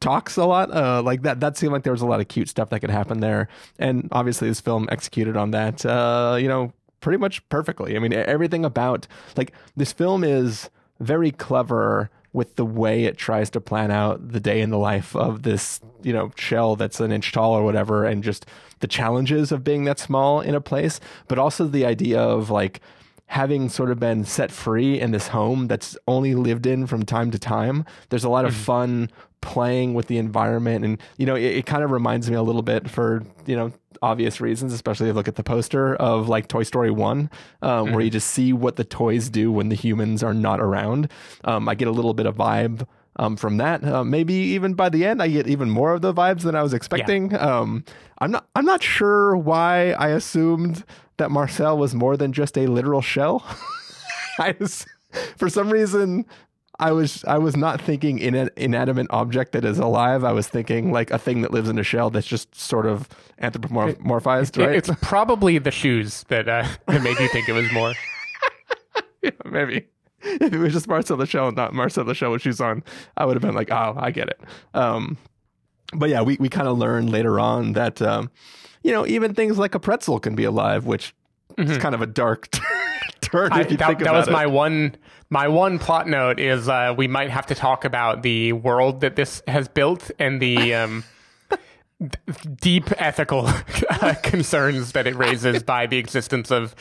talks 0.00 0.38
a 0.38 0.46
lot 0.46 0.72
uh 0.72 1.02
like 1.02 1.20
that 1.22 1.40
that 1.40 1.58
seemed 1.58 1.74
like 1.74 1.82
there 1.82 1.92
was 1.92 2.00
a 2.00 2.06
lot 2.06 2.20
of 2.20 2.28
cute 2.28 2.48
stuff 2.48 2.70
that 2.70 2.80
could 2.80 2.88
happen 2.88 3.20
there 3.20 3.48
and 3.78 4.08
obviously 4.12 4.48
this 4.48 4.58
film 4.58 4.88
executed 4.90 5.36
on 5.36 5.50
that 5.50 5.84
uh 5.84 6.38
you 6.40 6.48
know 6.48 6.72
pretty 7.00 7.18
much 7.18 7.46
perfectly 7.50 7.94
i 7.94 7.98
mean 7.98 8.14
everything 8.14 8.64
about 8.64 9.06
like 9.36 9.52
this 9.76 9.92
film 9.92 10.24
is 10.24 10.70
very 11.00 11.30
clever 11.30 12.08
with 12.32 12.56
the 12.56 12.64
way 12.64 13.04
it 13.04 13.16
tries 13.16 13.50
to 13.50 13.60
plan 13.60 13.90
out 13.90 14.32
the 14.32 14.40
day 14.40 14.60
in 14.60 14.70
the 14.70 14.78
life 14.78 15.16
of 15.16 15.42
this 15.42 15.80
you 16.02 16.12
know 16.12 16.30
shell 16.36 16.76
that's 16.76 17.00
an 17.00 17.12
inch 17.12 17.32
tall 17.32 17.52
or 17.52 17.64
whatever 17.64 18.04
and 18.04 18.22
just 18.22 18.46
the 18.80 18.86
challenges 18.86 19.52
of 19.52 19.64
being 19.64 19.84
that 19.84 19.98
small 19.98 20.40
in 20.40 20.54
a 20.54 20.60
place 20.60 21.00
but 21.28 21.38
also 21.38 21.66
the 21.66 21.84
idea 21.84 22.20
of 22.20 22.50
like 22.50 22.80
having 23.30 23.68
sort 23.68 23.92
of 23.92 24.00
been 24.00 24.24
set 24.24 24.50
free 24.50 25.00
in 25.00 25.12
this 25.12 25.28
home 25.28 25.68
that's 25.68 25.96
only 26.08 26.34
lived 26.34 26.66
in 26.66 26.84
from 26.84 27.04
time 27.04 27.30
to 27.30 27.38
time, 27.38 27.84
there's 28.08 28.24
a 28.24 28.28
lot 28.28 28.44
of 28.44 28.52
mm-hmm. 28.52 28.62
fun 28.62 29.10
playing 29.40 29.94
with 29.94 30.06
the 30.06 30.18
environment. 30.18 30.84
And, 30.84 31.00
you 31.16 31.26
know, 31.26 31.34
it, 31.34 31.56
it 31.56 31.66
kind 31.66 31.82
of 31.82 31.90
reminds 31.90 32.30
me 32.30 32.36
a 32.36 32.42
little 32.42 32.62
bit 32.62 32.88
for, 32.90 33.22
you 33.46 33.56
know, 33.56 33.72
obvious 34.02 34.40
reasons, 34.40 34.72
especially 34.72 35.08
if 35.08 35.12
you 35.12 35.14
look 35.14 35.28
at 35.28 35.36
the 35.36 35.42
poster 35.42 35.94
of 35.96 36.28
like 36.28 36.48
Toy 36.48 36.62
Story 36.62 36.90
1, 36.90 37.30
um, 37.62 37.92
where 37.92 38.00
you 38.00 38.10
just 38.10 38.30
see 38.30 38.52
what 38.52 38.76
the 38.76 38.84
toys 38.84 39.28
do 39.28 39.52
when 39.52 39.68
the 39.68 39.74
humans 39.74 40.22
are 40.22 40.34
not 40.34 40.60
around. 40.60 41.10
Um, 41.44 41.68
I 41.68 41.74
get 41.74 41.88
a 41.88 41.92
little 41.92 42.14
bit 42.14 42.26
of 42.26 42.36
vibe 42.36 42.86
um, 43.16 43.36
from 43.36 43.58
that. 43.58 43.84
Uh, 43.84 44.04
maybe 44.04 44.34
even 44.34 44.74
by 44.74 44.88
the 44.88 45.04
end, 45.04 45.22
I 45.22 45.28
get 45.28 45.46
even 45.46 45.70
more 45.70 45.94
of 45.94 46.02
the 46.02 46.14
vibes 46.14 46.42
than 46.42 46.54
I 46.54 46.62
was 46.62 46.72
expecting. 46.72 47.34
Um, 47.36 47.84
I'm 48.18 48.30
not. 48.30 48.46
I'm 48.54 48.64
not 48.64 48.82
sure 48.82 49.36
why 49.36 49.92
I 49.92 50.08
assumed 50.08 50.84
that 51.16 51.30
Marcel 51.30 51.76
was 51.76 51.94
more 51.94 52.16
than 52.16 52.32
just 52.32 52.56
a 52.56 52.66
literal 52.66 53.02
shell. 53.02 53.44
I 54.38 54.56
was, 54.58 54.86
for 55.36 55.48
some 55.48 55.70
reason, 55.70 56.24
I 56.80 56.92
was 56.92 57.24
I 57.24 57.38
was 57.38 57.56
not 57.56 57.80
thinking 57.80 58.18
in 58.18 58.34
an 58.34 58.50
inanimate 58.56 59.06
object 59.10 59.52
that 59.52 59.64
is 59.64 59.78
alive. 59.78 60.24
I 60.24 60.32
was 60.32 60.48
thinking 60.48 60.90
like 60.92 61.10
a 61.10 61.18
thing 61.18 61.42
that 61.42 61.50
lives 61.52 61.68
in 61.68 61.78
a 61.78 61.82
shell 61.82 62.10
that's 62.10 62.26
just 62.26 62.54
sort 62.58 62.86
of 62.86 63.08
anthropomorphized, 63.42 64.58
It- 64.58 64.66
right? 64.66 64.74
It's 64.76 64.90
probably 65.02 65.58
the 65.58 65.70
shoes 65.70 66.24
that 66.28 66.48
uh, 66.48 66.66
that 66.86 67.02
made 67.02 67.18
you 67.20 67.28
think 67.28 67.48
it 67.48 67.52
was 67.52 67.70
more. 67.72 67.92
Yeah, 69.22 69.30
maybe. 69.44 69.86
If 70.22 70.50
it 70.54 70.58
was 70.58 70.72
just 70.72 70.88
Marcel 70.88 71.18
the 71.18 71.26
Shell 71.26 71.48
and 71.48 71.56
not 71.56 71.74
Marcel 71.74 72.04
the 72.04 72.14
Shell 72.14 72.30
with 72.30 72.40
shoes 72.40 72.58
on, 72.58 72.82
I 73.18 73.26
would 73.26 73.34
have 73.36 73.42
been 73.42 73.54
like, 73.54 73.70
oh, 73.70 73.94
I 73.98 74.10
get 74.12 74.28
it. 74.30 74.40
Um, 74.72 75.18
but 75.92 76.08
yeah, 76.08 76.22
we, 76.22 76.38
we 76.40 76.48
kind 76.48 76.66
of 76.66 76.78
learned 76.78 77.10
later 77.10 77.38
on 77.38 77.74
that, 77.74 78.00
um, 78.00 78.30
you 78.82 78.92
know, 78.92 79.06
even 79.06 79.34
things 79.34 79.58
like 79.58 79.74
a 79.74 79.78
pretzel 79.78 80.20
can 80.20 80.34
be 80.34 80.44
alive, 80.44 80.86
which 80.86 81.14
is 81.58 81.76
kind 81.76 81.94
of 81.94 82.00
a 82.00 82.06
dark 82.06 82.48
turn 83.20 83.50
Mm-hmm. 83.50 83.52
I, 83.52 83.62
that 83.76 83.98
that 83.98 84.12
was 84.14 84.28
it. 84.28 84.32
my 84.32 84.46
one 84.46 84.96
my 85.30 85.46
one 85.46 85.78
plot 85.78 86.08
note 86.08 86.40
is 86.40 86.68
uh, 86.68 86.92
we 86.96 87.06
might 87.06 87.30
have 87.30 87.46
to 87.46 87.54
talk 87.54 87.84
about 87.84 88.22
the 88.22 88.52
world 88.52 89.00
that 89.00 89.14
this 89.14 89.42
has 89.46 89.68
built 89.68 90.10
and 90.18 90.42
the 90.42 90.74
um, 90.74 91.04
deep 92.60 92.90
ethical 93.00 93.46
uh, 93.90 94.14
concerns 94.22 94.92
that 94.92 95.06
it 95.06 95.14
raises 95.14 95.62
by 95.62 95.86
the 95.86 95.98
existence 95.98 96.50
of 96.50 96.74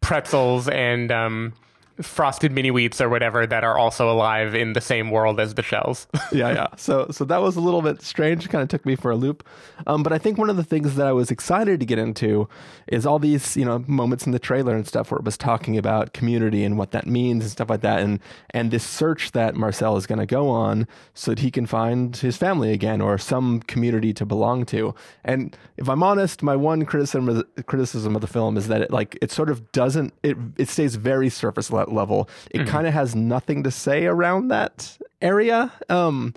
pretzels 0.00 0.68
and 0.68 1.10
um, 1.10 1.52
frosted 2.00 2.52
mini 2.52 2.70
wheats 2.70 3.00
or 3.00 3.08
whatever 3.08 3.46
that 3.46 3.64
are 3.64 3.76
also 3.76 4.10
alive 4.10 4.54
in 4.54 4.72
the 4.72 4.80
same 4.80 5.10
world 5.10 5.40
as 5.40 5.54
the 5.54 5.62
shells. 5.62 6.06
yeah, 6.32 6.52
yeah. 6.52 6.66
So, 6.76 7.08
so 7.10 7.24
that 7.24 7.42
was 7.42 7.56
a 7.56 7.60
little 7.60 7.82
bit 7.82 8.02
strange. 8.02 8.48
Kind 8.48 8.62
of 8.62 8.68
took 8.68 8.86
me 8.86 8.96
for 8.96 9.10
a 9.10 9.16
loop. 9.16 9.46
Um, 9.86 10.02
but 10.02 10.12
I 10.12 10.18
think 10.18 10.38
one 10.38 10.50
of 10.50 10.56
the 10.56 10.64
things 10.64 10.96
that 10.96 11.06
I 11.06 11.12
was 11.12 11.30
excited 11.30 11.80
to 11.80 11.86
get 11.86 11.98
into 11.98 12.48
is 12.86 13.06
all 13.06 13.18
these, 13.18 13.56
you 13.56 13.64
know, 13.64 13.84
moments 13.86 14.26
in 14.26 14.32
the 14.32 14.38
trailer 14.38 14.74
and 14.74 14.86
stuff 14.86 15.10
where 15.10 15.18
it 15.18 15.24
was 15.24 15.36
talking 15.36 15.76
about 15.76 16.12
community 16.12 16.64
and 16.64 16.78
what 16.78 16.92
that 16.92 17.06
means 17.06 17.44
and 17.44 17.50
stuff 17.50 17.70
like 17.70 17.80
that, 17.80 18.00
and 18.00 18.20
and 18.50 18.70
this 18.70 18.84
search 18.84 19.32
that 19.32 19.54
Marcel 19.54 19.96
is 19.96 20.06
going 20.06 20.18
to 20.18 20.26
go 20.26 20.48
on 20.48 20.86
so 21.14 21.32
that 21.32 21.40
he 21.40 21.50
can 21.50 21.66
find 21.66 22.16
his 22.16 22.36
family 22.36 22.72
again 22.72 23.00
or 23.00 23.18
some 23.18 23.60
community 23.60 24.12
to 24.12 24.24
belong 24.24 24.64
to. 24.66 24.94
And 25.24 25.56
if 25.76 25.88
I'm 25.88 26.02
honest, 26.02 26.42
my 26.42 26.56
one 26.56 26.84
criticism 26.84 27.44
criticism 27.66 28.14
of 28.14 28.20
the 28.20 28.26
film 28.26 28.56
is 28.56 28.68
that 28.68 28.82
it 28.82 28.90
like 28.90 29.18
it 29.20 29.30
sort 29.30 29.50
of 29.50 29.70
doesn't 29.72 30.14
it 30.22 30.36
it 30.56 30.68
stays 30.68 30.94
very 30.96 31.28
surface 31.28 31.70
le- 31.92 32.08
level. 32.08 32.28
It 32.50 32.66
kind 32.66 32.86
of 32.86 32.94
has 32.94 33.14
nothing 33.14 33.62
to 33.64 33.70
say 33.70 34.06
around 34.06 34.48
that 34.48 34.98
area. 35.20 35.72
Um, 35.88 36.34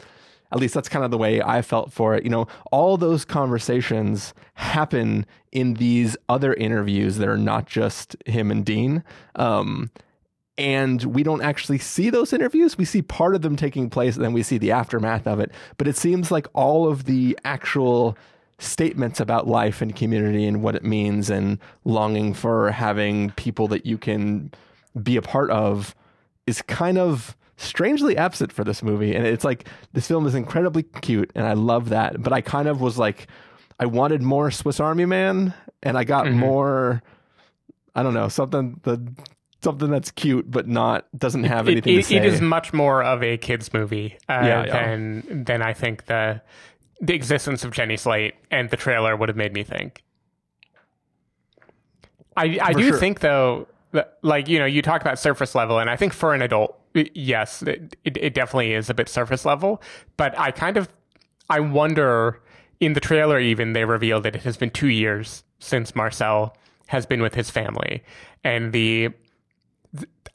at 0.52 0.60
least 0.60 0.74
that's 0.74 0.90
kind 0.90 1.06
of 1.06 1.12
the 1.12 1.18
way 1.18 1.42
I 1.42 1.62
felt 1.62 1.94
for 1.94 2.14
it. 2.16 2.24
You 2.24 2.30
know, 2.30 2.48
all 2.72 2.98
those 2.98 3.24
conversations 3.24 4.34
happen 4.56 5.26
in 5.52 5.76
these 5.76 6.18
other 6.28 6.54
interviews 6.54 7.18
that 7.18 7.30
are 7.30 7.38
not 7.38 7.68
just 7.68 8.16
him 8.26 8.52
and 8.52 8.66
Dean. 8.66 9.04
Um, 9.36 9.92
and 10.58 11.04
we 11.04 11.24
don't 11.24 11.42
actually 11.42 11.78
see 11.78 12.10
those 12.10 12.34
interviews. 12.34 12.78
We 12.78 12.86
see 12.86 13.02
part 13.02 13.34
of 13.34 13.42
them 13.42 13.56
taking 13.56 13.90
place, 13.90 14.16
and 14.16 14.26
then 14.26 14.34
we 14.34 14.44
see 14.44 14.58
the 14.58 14.72
aftermath 14.72 15.26
of 15.26 15.40
it. 15.40 15.52
But 15.78 15.88
it 15.88 15.96
seems 15.96 16.32
like 16.32 16.48
all 16.54 16.88
of 16.88 17.06
the 17.06 17.40
actual 17.46 18.18
statements 18.60 19.20
about 19.20 19.48
life 19.48 19.82
and 19.82 19.96
community 19.96 20.46
and 20.46 20.62
what 20.62 20.76
it 20.76 20.84
means 20.84 21.30
and 21.30 21.58
longing 21.84 22.34
for 22.34 22.72
having 22.72 23.32
people 23.32 23.68
that 23.70 23.86
you 23.86 23.98
can 23.98 24.52
be 25.02 25.16
a 25.18 25.22
part 25.22 25.50
of 25.52 25.96
is 26.48 26.62
kind 26.64 26.98
of 26.98 27.36
strangely 27.58 28.18
absent 28.18 28.52
for 28.52 28.64
this 28.64 28.82
movie. 28.82 29.14
And 29.16 29.26
it's 29.26 29.44
like 29.44 29.68
this 29.94 30.08
film 30.08 30.26
is 30.26 30.34
incredibly 30.36 30.84
cute, 30.84 31.32
and 31.36 31.46
I 31.46 31.54
love 31.54 31.90
that. 31.90 32.22
But 32.22 32.34
I 32.34 32.42
kind 32.42 32.68
of 32.68 32.82
was 32.82 32.98
like, 32.98 33.28
I 33.80 33.86
wanted 33.86 34.22
more 34.22 34.50
Swiss 34.52 34.80
Army 34.80 35.06
Man, 35.06 35.54
and 35.84 35.98
I 35.98 36.04
got 36.04 36.32
more. 36.32 37.02
I 37.96 38.04
don't 38.04 38.14
know 38.14 38.30
something 38.30 38.80
the 38.84 39.06
something 39.64 39.92
that's 39.92 40.10
cute 40.12 40.50
but 40.50 40.68
not 40.68 41.06
doesn't 41.16 41.44
have 41.44 41.68
It- 41.68 41.74
anything 41.74 41.94
it- 41.94 41.98
to 41.98 42.04
say. 42.08 42.16
it 42.16 42.26
is 42.26 42.42
much 42.42 42.74
more 42.74 43.04
of 43.04 43.22
a 43.22 43.38
kids 43.38 43.72
movie 43.74 44.18
uh, 44.28 44.42
Yeah, 44.44 44.66
yeah. 44.66 44.72
than 44.96 45.44
than 45.44 45.62
I 45.62 45.74
think 45.74 46.06
the 46.08 46.42
the 47.00 47.14
existence 47.14 47.64
of 47.64 47.72
Jenny 47.72 47.98
Slate 47.98 48.34
and 48.50 48.70
the 48.70 48.78
trailer 48.78 49.16
would 49.16 49.30
have 49.30 49.36
made 49.36 49.54
me 49.54 49.62
think. 49.64 50.04
I 52.38 52.58
I 52.62 52.74
For 52.74 52.80
do 52.80 52.88
sure. 52.90 52.98
think 53.00 53.20
though, 53.20 53.68
like 54.22 54.48
you 54.48 54.60
know, 54.60 54.66
you 54.66 54.82
talk 54.82 55.02
about 55.02 55.20
surface 55.20 55.56
level, 55.56 55.80
and 55.80 55.90
I 55.90 55.96
think 55.96 56.14
for 56.14 56.34
an 56.34 56.42
adult, 56.42 56.80
yes, 56.94 57.62
it, 57.64 57.96
it, 58.04 58.18
it 58.18 58.34
definitely 58.34 58.74
is 58.74 58.90
a 58.90 58.94
bit 58.94 59.10
surface 59.10 59.46
level. 59.46 59.82
But 60.18 60.38
I 60.40 60.52
kind 60.52 60.78
of 60.78 60.90
I 61.50 61.60
wonder 61.60 62.42
in 62.80 62.94
the 62.94 63.00
trailer 63.00 63.40
even 63.40 63.74
they 63.74 63.86
reveal 63.86 64.22
that 64.22 64.36
it 64.36 64.44
has 64.44 64.58
been 64.58 64.72
two 64.72 64.88
years 64.88 65.44
since 65.60 65.96
Marcel 65.96 66.56
has 66.88 67.06
been 67.06 67.22
with 67.22 67.36
his 67.36 67.50
family, 67.50 68.04
and 68.44 68.74
the 68.74 69.10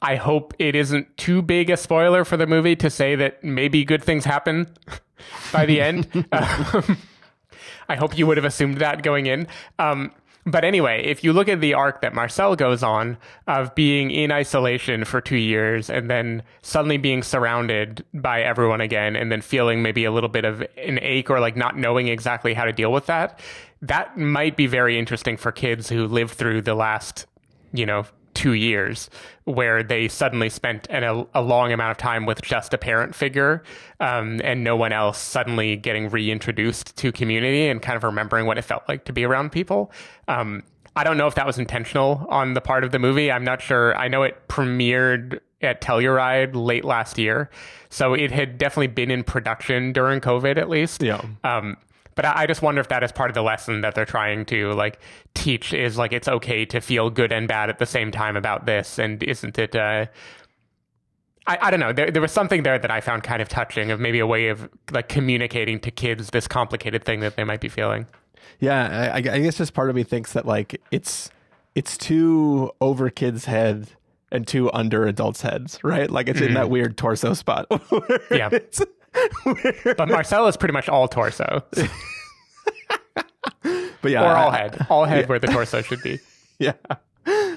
I 0.01 0.15
hope 0.15 0.53
it 0.59 0.75
isn't 0.75 1.17
too 1.17 1.41
big 1.41 1.69
a 1.69 1.77
spoiler 1.77 2.23
for 2.23 2.37
the 2.37 2.47
movie 2.47 2.75
to 2.77 2.89
say 2.89 3.15
that 3.15 3.43
maybe 3.43 3.83
good 3.83 4.03
things 4.03 4.25
happen 4.25 4.67
by 5.51 5.65
the 5.65 5.81
end. 5.81 6.07
um, 6.31 6.97
I 7.89 7.95
hope 7.95 8.17
you 8.17 8.27
would 8.27 8.37
have 8.37 8.45
assumed 8.45 8.77
that 8.77 9.01
going 9.01 9.25
in. 9.25 9.47
Um, 9.79 10.11
but 10.47 10.63
anyway, 10.63 11.03
if 11.03 11.25
you 11.25 11.33
look 11.33 11.49
at 11.49 11.59
the 11.59 11.73
arc 11.73 11.99
that 12.01 12.15
Marcel 12.15 12.55
goes 12.55 12.81
on 12.81 13.17
of 13.47 13.75
being 13.75 14.11
in 14.11 14.31
isolation 14.31 15.03
for 15.03 15.19
two 15.19 15.35
years 15.35 15.89
and 15.89 16.09
then 16.09 16.41
suddenly 16.61 16.97
being 16.97 17.21
surrounded 17.21 18.05
by 18.13 18.41
everyone 18.41 18.79
again 18.79 19.17
and 19.17 19.29
then 19.29 19.41
feeling 19.41 19.83
maybe 19.83 20.05
a 20.05 20.11
little 20.11 20.29
bit 20.29 20.45
of 20.45 20.61
an 20.77 20.99
ache 21.01 21.29
or 21.29 21.41
like 21.41 21.57
not 21.57 21.77
knowing 21.77 22.07
exactly 22.07 22.53
how 22.53 22.63
to 22.63 22.71
deal 22.71 22.93
with 22.93 23.07
that, 23.07 23.41
that 23.81 24.17
might 24.17 24.55
be 24.55 24.67
very 24.67 24.97
interesting 24.97 25.35
for 25.35 25.51
kids 25.51 25.89
who 25.89 26.07
live 26.07 26.31
through 26.31 26.61
the 26.61 26.75
last, 26.75 27.25
you 27.73 27.85
know, 27.85 28.05
two 28.37 28.53
years 28.53 29.09
where 29.45 29.81
they 29.81 30.07
suddenly 30.07 30.47
spent 30.47 30.85
an, 30.91 31.03
a, 31.03 31.25
a 31.33 31.41
long 31.41 31.73
amount 31.73 31.89
of 31.89 31.97
time 31.97 32.27
with 32.27 32.39
just 32.43 32.71
a 32.71 32.77
parent 32.77 33.15
figure 33.15 33.63
um, 33.99 34.39
and 34.43 34.63
no 34.63 34.75
one 34.75 34.93
else 34.93 35.17
suddenly 35.17 35.75
getting 35.75 36.07
reintroduced 36.07 36.95
to 36.95 37.11
community 37.11 37.67
and 37.67 37.81
kind 37.81 37.97
of 37.97 38.03
remembering 38.03 38.45
what 38.45 38.55
it 38.59 38.61
felt 38.61 38.83
like 38.87 39.05
to 39.05 39.11
be 39.11 39.23
around 39.23 39.51
people. 39.51 39.91
Um, 40.27 40.61
I 40.95 41.03
don't 41.03 41.17
know 41.17 41.25
if 41.25 41.33
that 41.33 41.47
was 41.47 41.57
intentional 41.57 42.27
on 42.29 42.53
the 42.53 42.61
part 42.61 42.83
of 42.83 42.91
the 42.91 42.99
movie. 42.99 43.31
I'm 43.31 43.43
not 43.43 43.59
sure. 43.59 43.95
I 43.97 44.07
know 44.07 44.21
it 44.21 44.47
premiered 44.47 45.39
at 45.61 45.81
Telluride 45.81 46.51
late 46.53 46.85
last 46.85 47.17
year, 47.17 47.49
so 47.89 48.13
it 48.13 48.31
had 48.31 48.59
definitely 48.59 48.87
been 48.87 49.09
in 49.09 49.23
production 49.23 49.93
during 49.93 50.21
COVID 50.21 50.57
at 50.57 50.69
least. 50.69 51.01
Yeah. 51.01 51.23
Um, 51.43 51.75
but 52.17 52.25
I, 52.25 52.41
I 52.43 52.45
just 52.47 52.61
wonder 52.61 52.81
if 52.81 52.89
that 52.89 53.01
is 53.03 53.13
part 53.13 53.29
of 53.31 53.35
the 53.35 53.41
lesson 53.43 53.79
that 53.81 53.95
they're 53.95 54.03
trying 54.05 54.43
to 54.47 54.73
like 54.73 54.99
teach 55.33 55.71
is 55.73 55.97
like 55.97 56.11
it's 56.11 56.27
okay 56.27 56.65
to 56.65 56.81
feel 56.81 57.09
good 57.09 57.31
and 57.31 57.47
bad 57.47 57.69
at 57.69 57.79
the 57.79 57.85
same 57.85 58.11
time 58.11 58.35
about 58.35 58.65
this, 58.65 58.99
and 58.99 59.23
isn't 59.23 59.57
it? 59.57 59.73
Uh, 59.73 60.07
I, 61.47 61.57
I 61.61 61.71
don't 61.71 61.79
know. 61.79 61.93
There, 61.93 62.11
there 62.11 62.21
was 62.21 62.33
something 62.33 62.63
there 62.63 62.77
that 62.77 62.91
I 62.91 62.99
found 62.99 63.23
kind 63.23 63.41
of 63.41 63.47
touching 63.47 63.89
of 63.91 63.99
maybe 64.01 64.19
a 64.19 64.27
way 64.27 64.49
of 64.49 64.69
like 64.91 65.07
communicating 65.07 65.79
to 65.79 65.91
kids 65.91 66.31
this 66.31 66.45
complicated 66.47 67.05
thing 67.05 67.21
that 67.21 67.37
they 67.37 67.45
might 67.45 67.61
be 67.61 67.69
feeling. 67.69 68.05
Yeah, 68.59 69.11
I, 69.13 69.17
I 69.17 69.21
guess 69.21 69.57
just 69.57 69.73
part 69.73 69.89
of 69.89 69.95
me 69.95 70.03
thinks 70.03 70.33
that 70.33 70.45
like 70.45 70.81
it's 70.91 71.29
it's 71.75 71.97
too 71.97 72.71
over 72.81 73.09
kids' 73.09 73.45
head 73.45 73.87
and 74.31 74.45
too 74.45 74.69
under 74.73 75.05
adults' 75.07 75.41
heads, 75.41 75.79
right? 75.83 76.09
Like 76.09 76.27
it's 76.27 76.41
in 76.41 76.53
that 76.55 76.69
weird 76.69 76.97
torso 76.97 77.33
spot. 77.33 77.67
Yeah. 78.31 78.49
it's- 78.51 78.81
But 79.97 80.09
Marcel 80.09 80.47
is 80.47 80.57
pretty 80.57 80.73
much 80.73 80.89
all 80.89 81.07
torso 81.07 81.63
but 84.01 84.11
yeah, 84.11 84.21
or 84.23 84.35
all 84.35 84.49
I- 84.51 84.57
head, 84.57 84.87
all 84.89 85.05
head 85.05 85.27
where 85.29 85.39
the 85.39 85.47
torso 85.47 85.81
should 85.81 86.01
be. 86.01 86.19
yeah. 86.59 86.73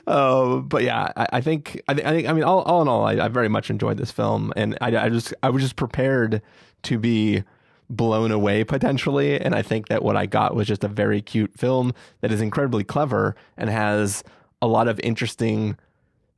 Uh, 0.06 0.56
but 0.56 0.82
yeah, 0.82 1.12
I, 1.16 1.26
I 1.34 1.40
think 1.40 1.80
I, 1.88 1.94
thi- 1.94 2.04
I 2.04 2.10
think 2.10 2.28
I 2.28 2.32
mean 2.32 2.44
all, 2.44 2.62
all 2.62 2.82
in 2.82 2.88
all, 2.88 3.04
I, 3.06 3.12
I 3.24 3.28
very 3.28 3.48
much 3.48 3.70
enjoyed 3.70 3.98
this 3.98 4.10
film, 4.10 4.52
and 4.56 4.76
I, 4.80 4.96
I 4.96 5.08
just 5.08 5.32
I 5.42 5.50
was 5.50 5.62
just 5.62 5.76
prepared 5.76 6.42
to 6.84 6.98
be 6.98 7.44
blown 7.88 8.30
away 8.32 8.64
potentially, 8.64 9.40
and 9.40 9.54
I 9.54 9.62
think 9.62 9.88
that 9.88 10.02
what 10.02 10.16
I 10.16 10.26
got 10.26 10.54
was 10.56 10.66
just 10.66 10.82
a 10.82 10.88
very 10.88 11.20
cute 11.22 11.52
film 11.56 11.92
that 12.20 12.32
is 12.32 12.40
incredibly 12.40 12.84
clever 12.84 13.36
and 13.56 13.70
has 13.70 14.24
a 14.62 14.66
lot 14.66 14.88
of 14.88 14.98
interesting 15.00 15.76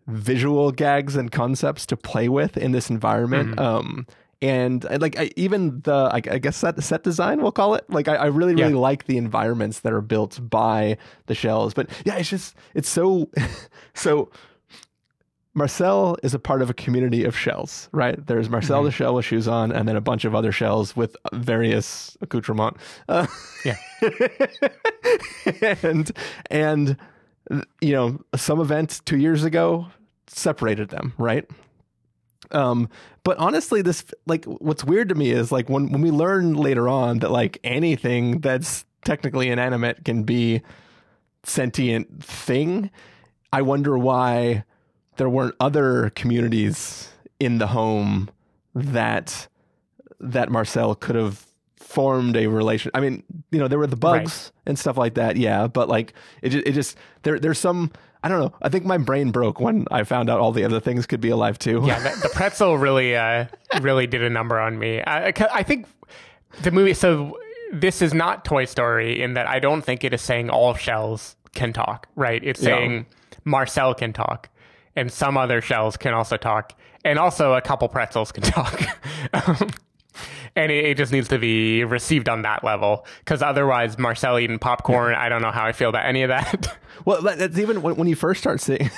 visual 0.09 0.73
gags 0.73 1.15
and 1.17 1.31
concepts 1.31 1.87
to 1.87 1.97
play 1.97 2.29
with 2.29 2.57
in 2.57 2.73
this 2.73 2.91
environment. 2.91 3.59
Um, 3.59 4.07
and 4.43 4.85
like 5.01 5.19
I, 5.19 5.31
even 5.37 5.81
the 5.83 6.11
I, 6.13 6.17
I 6.17 6.39
guess 6.39 6.57
set 6.59 6.83
set 6.83 7.03
design 7.05 7.41
we'll 7.41 7.53
call 7.53 7.75
it. 7.75 7.89
Like 7.89 8.09
I, 8.09 8.17
I 8.17 8.27
really 8.27 8.55
really 8.55 8.73
Yeah. 8.75 8.79
like 8.81 9.05
the 9.07 9.17
environments 9.17 9.81
that 9.81 9.93
are 9.95 10.03
built 10.03 10.39
by 10.51 10.99
the 11.27 11.35
shells. 11.35 11.73
But 11.73 11.89
yeah, 12.05 12.17
it's 12.17 12.29
just 12.29 12.55
it's 12.75 12.89
so 12.89 13.31
so. 13.95 14.29
Marcel 15.55 16.17
is 16.23 16.33
a 16.33 16.39
part 16.39 16.63
of 16.63 16.71
a 16.71 16.73
community 16.75 17.25
of 17.25 17.37
shells, 17.37 17.91
right? 17.93 18.27
There's 18.27 18.49
Marcel 18.49 18.83
the 18.85 18.91
shell 18.91 19.15
with 19.15 19.27
shoes 19.27 19.47
on, 19.47 19.71
and 19.71 19.87
then 19.87 19.97
a 19.97 20.01
bunch 20.01 20.25
of 20.25 20.35
other 20.35 20.51
shells 20.51 20.97
with 20.97 21.15
various 21.35 22.17
accoutrement. 22.23 22.79
Uh, 23.07 23.27
Yeah. 23.63 23.77
and 25.83 26.11
and 26.51 26.97
you 27.83 27.93
know 27.93 28.21
some 28.35 28.61
event 28.61 29.03
two 29.05 29.19
years 29.19 29.45
ago 29.45 29.87
separated 30.27 30.89
them 30.89 31.13
right 31.19 31.45
Um, 32.51 32.89
but 33.25 33.39
honestly, 33.39 33.83
this 33.83 34.05
like 34.27 34.45
what's 34.45 34.85
weird 34.85 35.09
to 35.11 35.15
me 35.15 35.31
is 35.31 35.53
like 35.53 35.69
when 35.69 35.91
when 35.91 36.01
we 36.03 36.11
learn 36.11 36.55
later 36.55 36.89
on 36.89 37.21
that 37.21 37.31
like 37.31 37.59
anything 37.65 38.41
that's 38.41 38.85
technically 39.05 39.49
inanimate 39.49 40.05
can 40.05 40.25
be 40.25 40.63
sentient 41.45 42.23
thing. 42.23 42.91
I 43.53 43.63
wonder 43.63 43.97
why 43.97 44.65
there 45.17 45.29
weren't 45.29 45.55
other 45.61 46.11
communities 46.11 47.11
in 47.39 47.59
the 47.59 47.69
home 47.69 48.31
that 48.75 49.49
that 50.21 50.51
Marcel 50.51 50.95
could 50.95 51.17
have 51.17 51.47
formed 51.77 52.37
a 52.37 52.47
relation. 52.47 52.91
I 52.95 53.01
mean, 53.01 53.23
you 53.51 53.59
know, 53.59 53.69
there 53.69 53.79
were 53.79 53.87
the 53.87 53.97
bugs 53.97 54.53
and 54.67 54.79
stuff 54.79 54.97
like 54.97 55.15
that. 55.15 55.37
Yeah, 55.37 55.67
but 55.67 55.89
like 55.89 56.15
it 56.41 56.55
it 56.55 56.73
just 56.73 56.97
there 57.23 57.39
there's 57.39 57.59
some 57.59 57.93
I 58.25 58.29
don't 58.29 58.39
know. 58.41 58.53
I 58.63 58.69
think 58.69 58.85
my 58.85 58.99
brain 58.99 59.31
broke 59.33 59.59
when 59.61 59.87
I 59.91 60.05
found 60.05 60.31
out 60.31 60.39
all 60.39 60.53
the 60.53 60.65
other 60.65 60.79
things 60.81 61.07
could 61.07 61.21
be 61.21 61.31
alive 61.31 61.59
too. 61.59 61.83
Yeah, 61.85 61.99
the, 61.99 62.21
the 62.23 62.29
pretzel 62.29 62.79
really, 62.79 63.17
uh, 63.17 63.47
really 63.81 64.07
did 64.07 64.23
a 64.23 64.31
number 64.31 64.61
on 64.61 64.79
me. 64.79 65.01
I, 65.03 65.33
I 65.53 65.63
think 65.63 65.87
the 66.63 66.71
movie. 66.71 66.95
So 66.95 67.39
this 67.73 68.01
is 68.03 68.15
not 68.15 68.45
Toy 68.45 68.65
Story 68.67 69.21
in 69.21 69.35
that 69.35 69.47
I 69.49 69.59
don't 69.59 69.83
think 69.83 70.05
it 70.05 70.13
is 70.15 70.23
saying 70.23 70.51
all 70.51 70.75
shells 70.75 71.37
can 71.55 71.73
talk. 71.73 72.07
Right? 72.15 72.43
It's 72.45 72.61
Yeah. 72.63 72.77
saying 72.77 73.07
Marcel 73.45 73.95
can 73.95 74.13
talk, 74.13 74.49
and 74.95 75.11
some 75.13 75.37
other 75.37 75.61
shells 75.61 75.97
can 75.97 76.15
also 76.15 76.37
talk, 76.37 76.75
and 77.05 77.19
also 77.19 77.55
a 77.55 77.61
couple 77.61 77.89
pretzels 77.89 78.31
can 78.31 78.43
talk. 78.45 78.83
Um, 79.33 79.71
and 80.57 80.71
it, 80.71 80.85
it 80.85 80.97
just 80.97 81.13
needs 81.13 81.29
to 81.29 81.39
be 81.39 81.85
received 81.85 82.29
on 82.29 82.43
that 82.43 82.65
level 82.65 83.07
because 83.21 83.43
otherwise, 83.43 83.99
Marcel 83.99 84.39
eating 84.39 84.59
popcorn. 84.59 85.15
I 85.15 85.29
don't 85.29 85.43
know 85.43 85.51
how 85.51 85.65
I 85.65 85.73
feel 85.73 85.89
about 85.89 86.07
any 86.07 86.23
of 86.23 86.29
that. 86.29 86.79
Well, 87.05 87.21
that's 87.21 87.59
even 87.59 87.83
when, 87.83 87.97
when 87.97 88.07
you 88.07 88.15
first 88.15 88.41
start 88.41 88.61
seeing. 88.61 88.89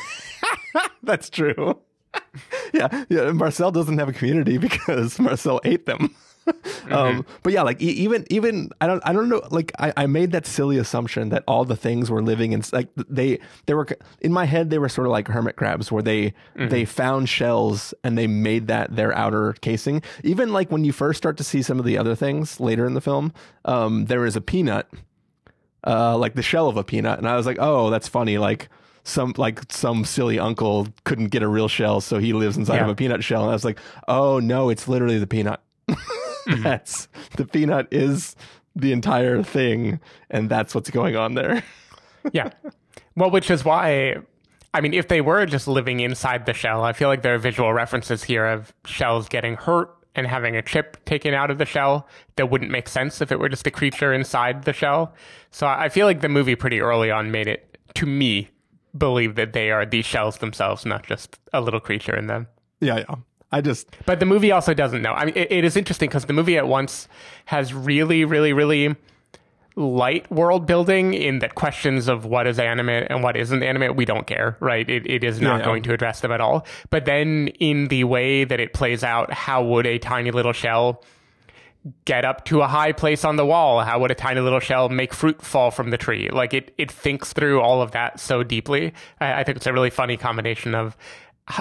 that's 1.02 1.30
true. 1.30 1.78
yeah, 2.74 3.04
yeah. 3.08 3.32
Marcel 3.32 3.70
doesn't 3.70 3.96
have 3.96 4.10
a 4.10 4.12
community 4.12 4.58
because 4.58 5.18
Marcel 5.18 5.58
ate 5.64 5.86
them. 5.86 6.14
um, 6.90 7.24
but 7.42 7.52
yeah, 7.52 7.62
like 7.62 7.80
even 7.80 8.26
even 8.30 8.70
I 8.80 8.86
don't 8.86 9.02
I 9.06 9.12
don't 9.12 9.28
know. 9.28 9.42
Like 9.50 9.72
I, 9.78 9.92
I 9.96 10.06
made 10.06 10.32
that 10.32 10.46
silly 10.46 10.78
assumption 10.78 11.30
that 11.30 11.44
all 11.46 11.64
the 11.64 11.76
things 11.76 12.10
were 12.10 12.22
living 12.22 12.52
in 12.52 12.62
like 12.72 12.88
they 12.96 13.38
they 13.66 13.74
were 13.74 13.86
in 14.20 14.32
my 14.32 14.44
head 14.44 14.70
they 14.70 14.78
were 14.78 14.88
sort 14.88 15.06
of 15.06 15.12
like 15.12 15.28
hermit 15.28 15.56
crabs 15.56 15.90
where 15.90 16.02
they 16.02 16.34
they 16.68 16.84
found 16.84 17.28
shells 17.28 17.94
and 18.04 18.18
they 18.18 18.26
made 18.26 18.68
that 18.68 18.94
their 18.94 19.16
outer 19.16 19.54
casing. 19.60 20.02
Even 20.22 20.52
like 20.52 20.70
when 20.70 20.84
you 20.84 20.92
first 20.92 21.16
start 21.16 21.36
to 21.38 21.44
see 21.44 21.62
some 21.62 21.78
of 21.78 21.84
the 21.84 21.96
other 21.98 22.14
things 22.14 22.60
later 22.60 22.86
in 22.86 22.94
the 22.94 23.00
film, 23.00 23.32
um, 23.64 24.06
there 24.06 24.24
is 24.26 24.36
a 24.36 24.40
peanut 24.40 24.86
uh, 25.86 26.16
like 26.16 26.34
the 26.34 26.42
shell 26.42 26.68
of 26.68 26.76
a 26.76 26.84
peanut, 26.84 27.18
and 27.18 27.28
I 27.28 27.36
was 27.36 27.46
like, 27.46 27.58
oh, 27.60 27.90
that's 27.90 28.08
funny. 28.08 28.38
Like 28.38 28.68
some 29.04 29.34
like 29.36 29.60
some 29.70 30.04
silly 30.04 30.38
uncle 30.38 30.88
couldn't 31.04 31.28
get 31.28 31.42
a 31.42 31.48
real 31.48 31.68
shell, 31.68 32.00
so 32.00 32.18
he 32.18 32.32
lives 32.32 32.56
inside 32.56 32.76
of 32.84 32.88
a 32.88 32.94
peanut 32.94 33.22
shell. 33.22 33.42
And 33.42 33.50
I 33.50 33.52
was 33.52 33.64
like, 33.64 33.78
oh 34.08 34.38
no, 34.40 34.70
it's 34.70 34.88
literally 34.88 35.18
the 35.18 35.26
peanut. 35.26 35.60
Hmm. 36.56 36.62
that's 36.62 37.08
the 37.36 37.46
peanut 37.46 37.88
is 37.90 38.36
the 38.76 38.92
entire 38.92 39.42
thing, 39.42 40.00
and 40.30 40.48
that's 40.50 40.74
what's 40.74 40.90
going 40.90 41.16
on 41.16 41.34
there. 41.34 41.62
Yeah. 42.32 42.50
Well, 43.16 43.30
which 43.30 43.50
is 43.50 43.64
why, 43.64 44.16
I 44.72 44.80
mean, 44.80 44.94
if 44.94 45.08
they 45.08 45.20
were 45.20 45.46
just 45.46 45.68
living 45.68 46.00
inside 46.00 46.46
the 46.46 46.52
shell, 46.54 46.82
I 46.82 46.92
feel 46.92 47.08
like 47.08 47.22
there 47.22 47.34
are 47.34 47.38
visual 47.38 47.72
references 47.72 48.24
here 48.24 48.46
of 48.46 48.72
shells 48.84 49.28
getting 49.28 49.54
hurt 49.56 49.94
and 50.16 50.26
having 50.26 50.56
a 50.56 50.62
chip 50.62 51.04
taken 51.04 51.34
out 51.34 51.50
of 51.50 51.58
the 51.58 51.64
shell 51.64 52.08
that 52.36 52.50
wouldn't 52.50 52.70
make 52.70 52.88
sense 52.88 53.20
if 53.20 53.30
it 53.32 53.38
were 53.38 53.48
just 53.48 53.66
a 53.66 53.70
creature 53.70 54.12
inside 54.12 54.64
the 54.64 54.72
shell. 54.72 55.14
So 55.50 55.66
I 55.66 55.88
feel 55.88 56.06
like 56.06 56.20
the 56.20 56.28
movie 56.28 56.54
pretty 56.56 56.80
early 56.80 57.10
on 57.10 57.30
made 57.30 57.46
it, 57.48 57.78
to 57.94 58.06
me, 58.06 58.48
believe 58.96 59.34
that 59.36 59.52
they 59.52 59.70
are 59.70 59.84
these 59.86 60.04
shells 60.06 60.38
themselves, 60.38 60.84
not 60.86 61.04
just 61.06 61.38
a 61.52 61.60
little 61.60 61.80
creature 61.80 62.14
in 62.16 62.26
them. 62.26 62.46
yeah, 62.80 62.98
yeah. 63.08 63.14
I 63.52 63.60
just 63.60 63.88
But 64.06 64.20
the 64.20 64.26
movie 64.26 64.50
also 64.52 64.74
doesn't 64.74 65.02
know. 65.02 65.12
I 65.12 65.26
mean, 65.26 65.34
it, 65.36 65.50
it 65.52 65.64
is 65.64 65.76
interesting 65.76 66.08
because 66.08 66.24
the 66.26 66.32
movie 66.32 66.56
at 66.58 66.66
once 66.66 67.08
has 67.46 67.72
really, 67.72 68.24
really, 68.24 68.52
really 68.52 68.96
light 69.76 70.30
world 70.30 70.66
building 70.66 71.14
in 71.14 71.40
that 71.40 71.54
questions 71.56 72.06
of 72.08 72.24
what 72.24 72.46
is 72.46 72.58
animate 72.60 73.08
and 73.10 73.22
what 73.24 73.36
isn't 73.36 73.62
animate, 73.62 73.96
we 73.96 74.04
don't 74.04 74.26
care, 74.26 74.56
right? 74.60 74.88
It, 74.88 75.04
it 75.08 75.24
is 75.24 75.40
not 75.40 75.60
Yeah. 75.60 75.64
going 75.64 75.82
to 75.84 75.92
address 75.92 76.20
them 76.20 76.30
at 76.30 76.40
all. 76.40 76.64
But 76.90 77.04
then 77.06 77.48
in 77.58 77.88
the 77.88 78.04
way 78.04 78.44
that 78.44 78.60
it 78.60 78.72
plays 78.72 79.02
out, 79.02 79.32
how 79.32 79.64
would 79.64 79.86
a 79.86 79.98
tiny 79.98 80.30
little 80.30 80.52
shell 80.52 81.02
get 82.04 82.24
up 82.24 82.44
to 82.46 82.62
a 82.62 82.66
high 82.68 82.92
place 82.92 83.24
on 83.24 83.34
the 83.36 83.44
wall? 83.44 83.80
How 83.80 83.98
would 83.98 84.10
a 84.10 84.14
tiny 84.14 84.40
little 84.40 84.60
shell 84.60 84.88
make 84.88 85.12
fruit 85.12 85.42
fall 85.42 85.70
from 85.72 85.90
the 85.90 85.98
tree? 85.98 86.30
Like 86.30 86.54
it, 86.54 86.72
it 86.78 86.90
thinks 86.90 87.32
through 87.32 87.60
all 87.60 87.82
of 87.82 87.90
that 87.92 88.20
so 88.20 88.42
deeply. 88.44 88.92
I, 89.20 89.40
I 89.40 89.44
think 89.44 89.56
it's 89.56 89.66
a 89.66 89.72
really 89.72 89.90
funny 89.90 90.16
combination 90.16 90.74
of 90.76 90.96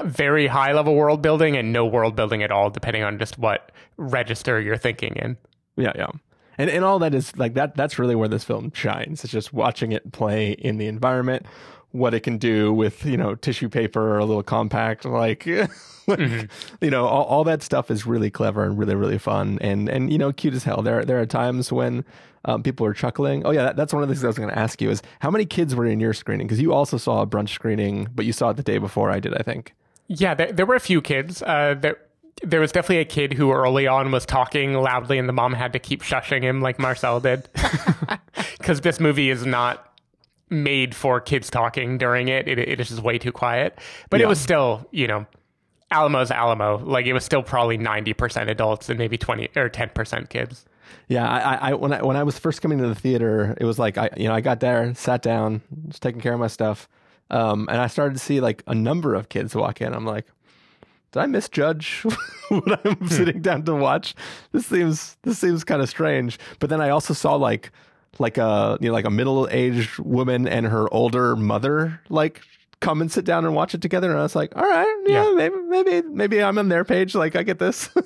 very 0.06 0.48
high 0.48 0.74
level 0.74 0.96
world 0.96 1.22
building 1.22 1.58
and 1.58 1.74
no 1.74 1.86
world 1.86 2.16
building 2.16 2.44
at 2.44 2.52
all, 2.52 2.70
depending 2.70 3.04
on 3.04 3.20
just 3.20 3.38
what 3.38 3.72
register 3.98 4.60
you're 4.60 4.78
thinking 4.78 5.16
in. 5.16 5.38
Yeah, 5.76 5.92
yeah. 5.96 6.12
And 6.58 6.70
and 6.70 6.86
all 6.86 7.00
that 7.00 7.14
is 7.14 7.36
like 7.36 7.56
that 7.56 7.76
that's 7.76 7.98
really 7.98 8.16
where 8.16 8.28
this 8.28 8.44
film 8.44 8.72
shines. 8.74 9.24
It's 9.24 9.34
just 9.34 9.54
watching 9.54 9.92
it 9.92 10.12
play 10.12 10.52
in 10.52 10.78
the 10.78 10.86
environment, 10.88 11.46
what 11.92 12.14
it 12.14 12.22
can 12.22 12.38
do 12.38 12.72
with, 12.72 13.06
you 13.06 13.18
know, 13.18 13.36
tissue 13.36 13.70
paper 13.70 14.02
or 14.02 14.20
a 14.20 14.26
little 14.26 14.44
compact 14.44 15.04
like 15.04 15.40
mm-hmm. 16.08 16.46
you 16.80 16.92
know, 16.92 17.06
all, 17.06 17.24
all 17.24 17.44
that 17.44 17.64
stuff 17.64 17.90
is 17.90 18.06
really 18.06 18.30
clever 18.30 18.64
and 18.64 18.78
really 18.78 18.96
really 18.96 19.18
fun 19.18 19.58
and 19.62 19.90
and 19.90 20.12
you 20.12 20.18
know, 20.18 20.32
cute 20.32 20.54
as 20.54 20.64
hell. 20.64 20.82
There 20.82 21.04
there 21.04 21.20
are 21.20 21.26
times 21.26 21.72
when 21.72 22.06
um, 22.46 22.64
people 22.64 22.86
are 22.86 22.94
chuckling. 22.94 23.46
Oh 23.46 23.52
yeah, 23.52 23.64
that, 23.64 23.76
that's 23.76 23.94
one 23.94 24.04
of 24.04 24.10
the 24.10 24.16
things 24.16 24.24
I 24.24 24.28
was 24.28 24.38
going 24.38 24.50
to 24.50 24.60
ask 24.60 24.82
you 24.82 24.90
is 24.90 25.02
how 25.20 25.32
many 25.32 25.46
kids 25.46 25.76
were 25.76 25.86
in 25.86 26.00
your 26.00 26.14
screening 26.14 26.48
because 26.48 26.62
you 26.62 26.74
also 26.74 26.98
saw 26.98 27.22
a 27.22 27.28
brunch 27.28 27.50
screening, 27.50 28.08
but 28.14 28.26
you 28.26 28.34
saw 28.34 28.50
it 28.50 28.58
the 28.58 28.64
day 28.64 28.78
before 28.78 29.10
I 29.12 29.20
did, 29.20 29.34
I 29.34 29.44
think. 29.44 29.74
Yeah, 30.08 30.34
there, 30.34 30.52
there 30.52 30.66
were 30.66 30.76
a 30.76 30.82
few 30.82 31.02
kids. 31.02 31.42
Uh, 31.42 31.76
there, 31.80 31.98
there 32.44 32.60
was 32.60 32.72
definitely 32.72 33.00
a 33.00 33.06
kid 33.06 33.34
who 33.34 33.52
early 33.52 33.88
on 33.88 34.12
was 34.12 34.26
talking 34.26 34.74
loudly, 34.74 35.18
and 35.18 35.30
the 35.30 35.34
mom 35.34 35.54
had 35.54 35.74
to 35.74 35.80
keep 35.80 36.02
shushing 36.02 36.42
him 36.42 36.62
like 36.62 36.80
Marcel 36.80 37.20
did, 37.20 37.48
because 38.58 38.82
this 38.82 39.00
movie 39.00 39.30
is 39.30 39.46
not 39.46 39.94
made 40.50 40.94
for 40.94 41.20
kids 41.22 41.50
talking 41.50 41.98
during 41.98 42.28
it. 42.28 42.48
It, 42.48 42.60
it 42.60 42.80
is 42.80 42.90
just 42.90 43.02
way 43.02 43.18
too 43.18 43.32
quiet. 43.32 43.80
But 44.10 44.22
it 44.22 44.28
was 44.28 44.40
still, 44.40 44.88
you 44.92 45.08
know, 45.08 45.26
Alamo's 45.92 46.32
Alamo. 46.32 46.78
Like 46.80 47.06
it 47.06 47.14
was 47.14 47.24
still 47.24 47.44
probably 47.44 47.78
ninety 47.78 48.14
percent 48.14 48.50
adults 48.50 48.90
and 48.90 48.98
maybe 49.00 49.18
twenty 49.18 49.50
or 49.56 49.70
ten 49.70 49.90
percent 49.90 50.30
kids. 50.30 50.66
Yeah, 51.08 51.30
I, 51.30 51.70
I, 51.70 51.74
when 51.74 51.94
I 51.94 52.02
when 52.02 52.16
I 52.18 52.24
was 52.24 52.38
first 52.40 52.62
coming 52.62 52.78
to 52.80 52.88
the 52.88 52.96
theater, 52.96 53.56
it 53.60 53.66
was 53.66 53.78
like 53.80 53.98
I 53.98 54.10
you 54.18 54.28
know 54.28 54.34
I 54.34 54.42
got 54.42 54.60
there, 54.60 54.94
sat 54.96 55.22
down, 55.22 55.62
was 55.88 56.00
taking 56.00 56.22
care 56.22 56.34
of 56.34 56.40
my 56.40 56.48
stuff, 56.48 56.88
um, 57.30 57.68
and 57.72 57.80
I 57.80 57.88
started 57.88 58.14
to 58.14 58.20
see 58.20 58.40
like 58.42 58.64
a 58.68 58.76
number 58.76 59.16
of 59.16 59.30
kids 59.30 59.56
walk 59.56 59.82
in. 59.82 59.94
I'm 59.94 60.06
like, 60.06 60.26
did 61.12 61.20
I 61.20 61.26
misjudge 61.28 62.04
what 62.50 62.86
I'm 62.86 63.08
sitting 63.08 63.42
down 63.42 63.64
to 63.64 63.76
watch? 63.76 64.16
This 64.52 64.66
seems 64.66 65.18
this 65.24 65.40
seems 65.40 65.64
kind 65.64 65.82
of 65.82 65.90
strange. 65.90 66.40
But 66.60 66.70
then 66.70 66.82
I 66.82 66.90
also 66.90 67.14
saw 67.14 67.36
like 67.36 67.72
like 68.20 68.38
a 68.38 68.78
you 68.82 68.88
know 68.90 68.94
like 68.94 69.06
a 69.06 69.12
middle 69.12 69.48
aged 69.52 69.98
woman 70.00 70.48
and 70.48 70.66
her 70.68 70.92
older 70.94 71.36
mother 71.36 72.00
like 72.10 72.42
come 72.80 73.00
and 73.02 73.10
sit 73.12 73.24
down 73.26 73.46
and 73.46 73.56
watch 73.56 73.74
it 73.74 73.82
together, 73.82 74.10
and 74.10 74.20
I 74.20 74.24
was 74.24 74.36
like, 74.36 74.56
all 74.58 74.64
right, 74.64 75.04
yeah, 75.06 75.24
Yeah. 75.30 75.36
maybe 75.36 75.56
maybe 75.70 76.02
maybe 76.08 76.44
I'm 76.44 76.58
on 76.58 76.70
their 76.70 76.84
page, 76.84 77.16
like 77.16 77.36
I 77.36 77.44
get 77.44 77.58
this. 77.60 77.90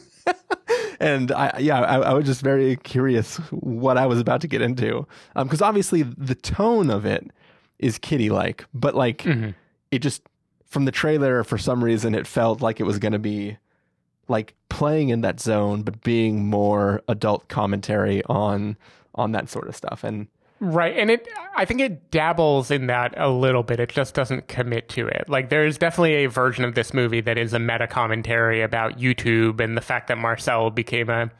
and 1.00 1.32
I, 1.32 1.58
yeah, 1.60 1.82
I, 1.82 1.98
I 2.00 2.14
was 2.14 2.26
just 2.26 2.42
very 2.42 2.76
curious 2.78 3.38
what 3.52 3.98
I 3.98 4.06
was 4.06 4.20
about 4.20 4.42
to 4.42 4.48
get 4.48 4.62
into, 4.62 5.08
um, 5.36 5.48
because 5.48 5.62
obviously 5.62 6.04
the 6.04 6.36
tone 6.36 6.90
of 6.90 7.06
it 7.06 7.30
is 7.80 7.98
kitty 7.98 8.30
like, 8.30 8.66
but 8.74 8.96
like 8.96 9.20
mm-hmm. 9.20 9.52
it 9.92 10.00
just 10.00 10.24
from 10.66 10.86
the 10.86 10.92
trailer 10.92 11.44
for 11.44 11.58
some 11.58 11.84
reason 11.84 12.14
it 12.14 12.28
felt 12.28 12.62
like 12.62 12.80
it 12.80 12.84
was 12.84 13.00
going 13.00 13.14
to 13.14 13.20
be 13.20 13.58
like 14.28 14.56
playing 14.70 15.10
in 15.10 15.22
that 15.22 15.40
zone, 15.40 15.84
but 15.84 16.02
being 16.02 16.46
more 16.46 17.02
adult 17.08 17.48
commentary 17.48 18.24
on 18.26 18.78
on 19.16 19.32
that 19.32 19.50
sort 19.50 19.68
of 19.68 19.76
stuff, 19.76 20.04
and 20.04 20.28
Right. 20.60 20.98
And 20.98 21.12
it 21.12 21.28
I 21.56 21.66
think 21.66 21.82
it 21.82 22.10
dabbles 22.10 22.72
in 22.72 22.88
that 22.88 23.14
a 23.18 23.30
little 23.30 23.64
bit. 23.64 23.80
It 23.80 23.90
just 23.90 24.14
doesn't 24.14 24.48
commit 24.48 24.90
to 24.90 25.08
it. 25.08 25.30
Like 25.30 25.50
there's 25.50 25.78
definitely 25.78 26.26
a 26.26 26.28
version 26.28 26.64
of 26.66 26.74
this 26.76 26.94
movie 26.94 27.22
that 27.22 27.38
is 27.38 27.54
a 27.54 27.60
meta 27.60 27.88
commentary 27.88 28.62
about 28.62 28.98
YouTube 28.98 29.60
and 29.60 29.78
the 29.78 29.82
fact 29.82 30.08
that 30.08 30.18
Marcel 30.18 30.72
became 30.72 31.10
a 31.10 31.32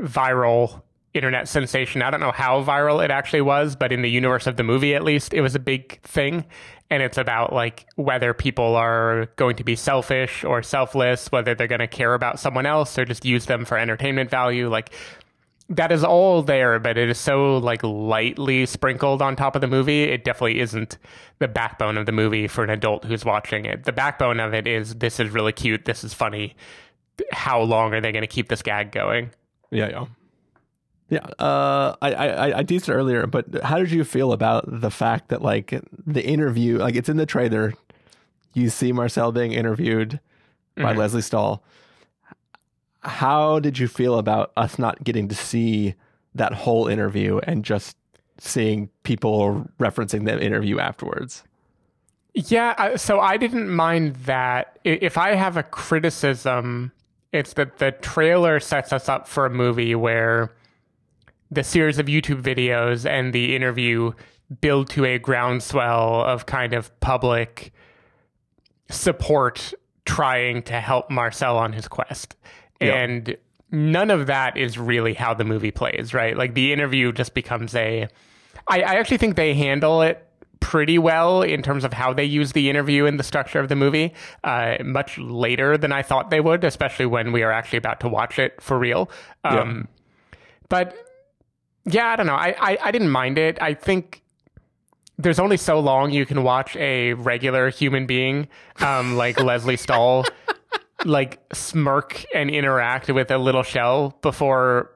viral 0.00 0.82
internet 1.14 1.48
sensation. 1.48 2.02
I 2.02 2.10
don't 2.10 2.20
know 2.20 2.32
how 2.32 2.62
viral 2.62 3.02
it 3.04 3.10
actually 3.10 3.40
was, 3.40 3.74
but 3.74 3.92
in 3.92 4.02
the 4.02 4.10
universe 4.10 4.46
of 4.46 4.56
the 4.56 4.62
movie 4.62 4.94
at 4.94 5.02
least, 5.02 5.32
it 5.32 5.40
was 5.40 5.54
a 5.54 5.60
big 5.60 6.00
thing. 6.02 6.44
And 6.88 7.02
it's 7.02 7.18
about 7.18 7.52
like 7.52 7.86
whether 7.96 8.32
people 8.32 8.76
are 8.76 9.26
going 9.36 9.56
to 9.56 9.64
be 9.64 9.74
selfish 9.74 10.44
or 10.44 10.62
selfless, 10.62 11.32
whether 11.32 11.54
they're 11.54 11.66
going 11.66 11.80
to 11.80 11.88
care 11.88 12.14
about 12.14 12.38
someone 12.38 12.66
else 12.66 12.96
or 12.96 13.04
just 13.04 13.24
use 13.24 13.46
them 13.46 13.64
for 13.64 13.76
entertainment 13.76 14.30
value. 14.30 14.68
Like 14.68 14.92
that 15.68 15.90
is 15.90 16.04
all 16.04 16.42
there, 16.42 16.78
but 16.78 16.96
it 16.96 17.08
is 17.08 17.18
so 17.18 17.58
like 17.58 17.82
lightly 17.82 18.66
sprinkled 18.66 19.20
on 19.20 19.36
top 19.36 19.54
of 19.54 19.60
the 19.60 19.66
movie. 19.66 20.04
It 20.04 20.24
definitely 20.24 20.60
isn't 20.60 20.98
the 21.38 21.48
backbone 21.48 21.96
of 21.96 22.06
the 22.06 22.12
movie 22.12 22.46
for 22.46 22.62
an 22.64 22.70
adult 22.70 23.04
who's 23.04 23.24
watching 23.24 23.64
it. 23.64 23.84
The 23.84 23.92
backbone 23.92 24.40
of 24.40 24.54
it 24.54 24.66
is 24.66 24.96
this 24.96 25.18
is 25.18 25.30
really 25.30 25.52
cute, 25.52 25.84
this 25.84 26.04
is 26.04 26.14
funny. 26.14 26.56
How 27.32 27.60
long 27.60 27.94
are 27.94 28.00
they 28.00 28.12
going 28.12 28.22
to 28.22 28.28
keep 28.28 28.48
this 28.48 28.62
gag 28.62 28.92
going? 28.92 29.30
yeah, 29.70 29.88
yeah. 29.88 30.06
Yeah, 31.08 31.24
uh, 31.38 31.94
I, 32.02 32.14
I 32.14 32.58
I 32.58 32.62
teased 32.64 32.88
it 32.88 32.92
earlier, 32.92 33.28
but 33.28 33.62
how 33.62 33.78
did 33.78 33.92
you 33.92 34.02
feel 34.02 34.32
about 34.32 34.64
the 34.66 34.90
fact 34.90 35.28
that 35.28 35.40
like 35.40 35.80
the 36.04 36.26
interview, 36.26 36.78
like 36.78 36.96
it's 36.96 37.08
in 37.08 37.16
the 37.16 37.26
trailer, 37.26 37.74
you 38.54 38.70
see 38.70 38.90
Marcel 38.90 39.30
being 39.30 39.52
interviewed, 39.52 40.18
by 40.76 40.92
Lesley 40.94 41.22
Stahl. 41.22 41.62
How 43.06 43.60
did 43.60 43.78
you 43.78 43.88
feel 43.88 44.18
about 44.18 44.52
us 44.56 44.78
not 44.78 45.02
getting 45.04 45.28
to 45.28 45.34
see 45.34 45.94
that 46.34 46.52
whole 46.52 46.88
interview 46.88 47.38
and 47.44 47.64
just 47.64 47.96
seeing 48.38 48.90
people 49.02 49.66
referencing 49.78 50.26
the 50.26 50.42
interview 50.42 50.78
afterwards? 50.78 51.44
Yeah, 52.34 52.96
so 52.96 53.20
I 53.20 53.38
didn't 53.38 53.70
mind 53.70 54.16
that. 54.26 54.78
If 54.84 55.16
I 55.16 55.34
have 55.34 55.56
a 55.56 55.62
criticism, 55.62 56.92
it's 57.32 57.54
that 57.54 57.78
the 57.78 57.92
trailer 57.92 58.60
sets 58.60 58.92
us 58.92 59.08
up 59.08 59.26
for 59.26 59.46
a 59.46 59.50
movie 59.50 59.94
where 59.94 60.52
the 61.50 61.64
series 61.64 61.98
of 61.98 62.06
YouTube 62.06 62.42
videos 62.42 63.08
and 63.08 63.32
the 63.32 63.56
interview 63.56 64.12
build 64.60 64.90
to 64.90 65.04
a 65.04 65.18
groundswell 65.18 66.22
of 66.22 66.46
kind 66.46 66.74
of 66.74 66.98
public 67.00 67.72
support 68.90 69.72
trying 70.04 70.62
to 70.64 70.80
help 70.80 71.10
Marcel 71.10 71.56
on 71.56 71.72
his 71.72 71.88
quest. 71.88 72.36
Yeah. 72.80 72.94
And 72.94 73.36
none 73.70 74.10
of 74.10 74.26
that 74.26 74.56
is 74.56 74.78
really 74.78 75.14
how 75.14 75.34
the 75.34 75.44
movie 75.44 75.70
plays, 75.70 76.14
right? 76.14 76.36
Like 76.36 76.54
the 76.54 76.72
interview 76.72 77.12
just 77.12 77.34
becomes 77.34 77.74
a. 77.74 78.08
I, 78.68 78.82
I 78.82 78.94
actually 78.96 79.18
think 79.18 79.36
they 79.36 79.54
handle 79.54 80.02
it 80.02 80.22
pretty 80.60 80.98
well 80.98 81.42
in 81.42 81.62
terms 81.62 81.84
of 81.84 81.92
how 81.92 82.12
they 82.12 82.24
use 82.24 82.52
the 82.52 82.68
interview 82.68 83.04
in 83.04 83.18
the 83.18 83.22
structure 83.22 83.60
of 83.60 83.68
the 83.68 83.76
movie, 83.76 84.12
uh, 84.42 84.76
much 84.84 85.16
later 85.18 85.78
than 85.78 85.92
I 85.92 86.02
thought 86.02 86.30
they 86.30 86.40
would, 86.40 86.64
especially 86.64 87.06
when 87.06 87.30
we 87.30 87.42
are 87.42 87.52
actually 87.52 87.78
about 87.78 88.00
to 88.00 88.08
watch 88.08 88.38
it 88.38 88.60
for 88.60 88.78
real. 88.78 89.08
Um, 89.44 89.88
But 90.68 90.96
yeah, 91.84 92.08
I 92.08 92.16
don't 92.16 92.26
know. 92.26 92.34
I, 92.34 92.54
I, 92.58 92.78
I 92.84 92.90
didn't 92.90 93.10
mind 93.10 93.38
it. 93.38 93.62
I 93.62 93.74
think 93.74 94.22
there's 95.18 95.38
only 95.38 95.56
so 95.56 95.78
long 95.78 96.10
you 96.10 96.26
can 96.26 96.42
watch 96.42 96.74
a 96.76 97.14
regular 97.14 97.70
human 97.70 98.06
being 98.06 98.48
um, 98.80 99.16
like 99.16 99.40
Lesley 99.42 99.76
Stahl 99.76 100.24
like 101.06 101.40
smirk 101.52 102.24
and 102.34 102.50
interact 102.50 103.08
with 103.08 103.30
a 103.30 103.38
little 103.38 103.62
shell 103.62 104.18
before 104.22 104.90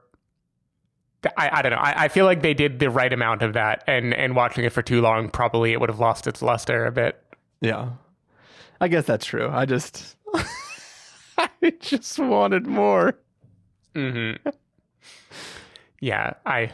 I, 1.37 1.49
I 1.53 1.61
don't 1.61 1.71
know. 1.71 1.77
I, 1.77 2.05
I 2.05 2.07
feel 2.07 2.25
like 2.25 2.41
they 2.41 2.53
did 2.53 2.79
the 2.79 2.89
right 2.89 3.11
amount 3.11 3.43
of 3.43 3.53
that 3.53 3.83
and, 3.87 4.13
and 4.13 4.35
watching 4.35 4.65
it 4.65 4.73
for 4.73 4.81
too 4.81 5.01
long 5.01 5.29
probably 5.29 5.71
it 5.71 5.79
would 5.79 5.89
have 5.89 5.99
lost 5.99 6.27
its 6.27 6.41
luster 6.41 6.85
a 6.85 6.91
bit. 6.91 7.21
Yeah. 7.61 7.89
I 8.79 8.87
guess 8.87 9.05
that's 9.05 9.25
true. 9.25 9.47
I 9.47 9.65
just 9.65 10.15
I 11.37 11.73
just 11.79 12.17
wanted 12.17 12.65
more. 12.65 13.17
Mm-hmm. 13.93 14.49
Yeah, 15.99 16.33
I 16.45 16.71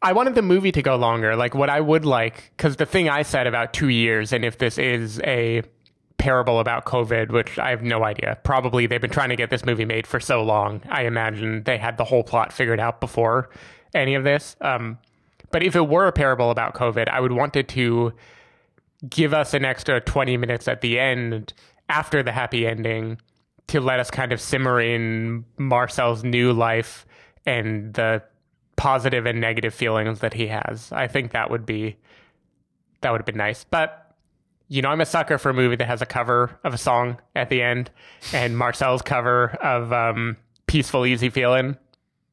I 0.00 0.12
wanted 0.12 0.36
the 0.36 0.42
movie 0.42 0.70
to 0.72 0.82
go 0.82 0.94
longer. 0.94 1.34
Like 1.34 1.54
what 1.54 1.70
I 1.70 1.80
would 1.80 2.04
like, 2.04 2.52
because 2.56 2.76
the 2.76 2.86
thing 2.86 3.08
I 3.08 3.22
said 3.22 3.48
about 3.48 3.72
two 3.72 3.88
years, 3.88 4.32
and 4.32 4.44
if 4.44 4.58
this 4.58 4.78
is 4.78 5.20
a 5.20 5.62
parable 6.22 6.60
about 6.60 6.84
COVID, 6.84 7.32
which 7.32 7.58
I 7.58 7.70
have 7.70 7.82
no 7.82 8.04
idea. 8.04 8.38
Probably 8.44 8.86
they've 8.86 9.00
been 9.00 9.10
trying 9.10 9.30
to 9.30 9.36
get 9.36 9.50
this 9.50 9.64
movie 9.64 9.84
made 9.84 10.06
for 10.06 10.20
so 10.20 10.40
long. 10.40 10.80
I 10.88 11.02
imagine 11.02 11.64
they 11.64 11.78
had 11.78 11.96
the 11.96 12.04
whole 12.04 12.22
plot 12.22 12.52
figured 12.52 12.78
out 12.78 13.00
before 13.00 13.50
any 13.92 14.14
of 14.14 14.22
this. 14.22 14.54
Um, 14.60 14.98
but 15.50 15.64
if 15.64 15.74
it 15.74 15.88
were 15.88 16.06
a 16.06 16.12
parable 16.12 16.52
about 16.52 16.74
COVID, 16.74 17.08
I 17.08 17.18
would 17.18 17.32
want 17.32 17.56
it 17.56 17.66
to 17.70 18.12
give 19.10 19.34
us 19.34 19.52
an 19.52 19.64
extra 19.64 20.00
20 20.00 20.36
minutes 20.36 20.68
at 20.68 20.80
the 20.80 21.00
end 21.00 21.54
after 21.88 22.22
the 22.22 22.30
happy 22.30 22.68
ending 22.68 23.18
to 23.66 23.80
let 23.80 23.98
us 23.98 24.08
kind 24.08 24.30
of 24.30 24.40
simmer 24.40 24.80
in 24.80 25.44
Marcel's 25.58 26.22
new 26.22 26.52
life 26.52 27.04
and 27.44 27.94
the 27.94 28.22
positive 28.76 29.26
and 29.26 29.40
negative 29.40 29.74
feelings 29.74 30.20
that 30.20 30.34
he 30.34 30.46
has. 30.46 30.92
I 30.92 31.08
think 31.08 31.32
that 31.32 31.50
would 31.50 31.66
be 31.66 31.96
that 33.00 33.10
would 33.10 33.18
have 33.18 33.26
been 33.26 33.36
nice. 33.36 33.64
But 33.64 34.01
you 34.72 34.80
know, 34.80 34.88
I'm 34.88 35.02
a 35.02 35.06
sucker 35.06 35.36
for 35.36 35.50
a 35.50 35.54
movie 35.54 35.76
that 35.76 35.86
has 35.86 36.00
a 36.00 36.06
cover 36.06 36.58
of 36.64 36.72
a 36.72 36.78
song 36.78 37.18
at 37.36 37.50
the 37.50 37.60
end, 37.60 37.90
and 38.32 38.56
Marcel's 38.56 39.02
cover 39.02 39.50
of 39.62 39.92
um, 39.92 40.38
"Peaceful 40.66 41.04
Easy 41.04 41.28
Feeling." 41.28 41.76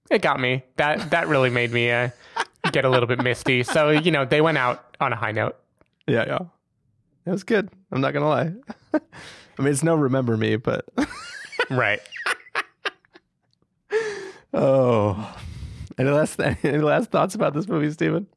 It 0.10 0.22
got 0.22 0.40
me. 0.40 0.64
That 0.78 1.10
that 1.10 1.28
really 1.28 1.50
made 1.50 1.74
me 1.74 1.92
uh, 1.92 2.10
get 2.72 2.86
a 2.86 2.90
little 2.90 3.08
bit 3.08 3.22
misty. 3.22 3.64
So 3.64 3.90
you 3.90 4.10
know, 4.12 4.24
they 4.24 4.40
went 4.40 4.58
out 4.58 4.96
on 5.02 5.12
a 5.12 5.18
high 5.18 5.34
note. 5.34 5.58
Yeah, 6.08 6.24
yeah. 6.28 6.40
It 7.26 7.32
was 7.32 7.44
good. 7.44 7.70
I'm 7.92 8.00
not 8.00 8.14
gonna 8.14 8.30
lie. 8.30 8.54
I 8.94 9.62
mean, 9.62 9.74
it's 9.74 9.84
no 9.84 9.96
remember 9.96 10.38
me, 10.38 10.56
but 10.56 10.86
Right. 11.70 12.00
oh, 14.54 15.36
any 15.98 16.10
last 16.10 16.40
any 16.64 16.78
last 16.78 17.12
thoughts 17.12 17.36
about 17.36 17.54
this 17.54 17.68
movie, 17.68 17.92
Stephen? 17.92 18.28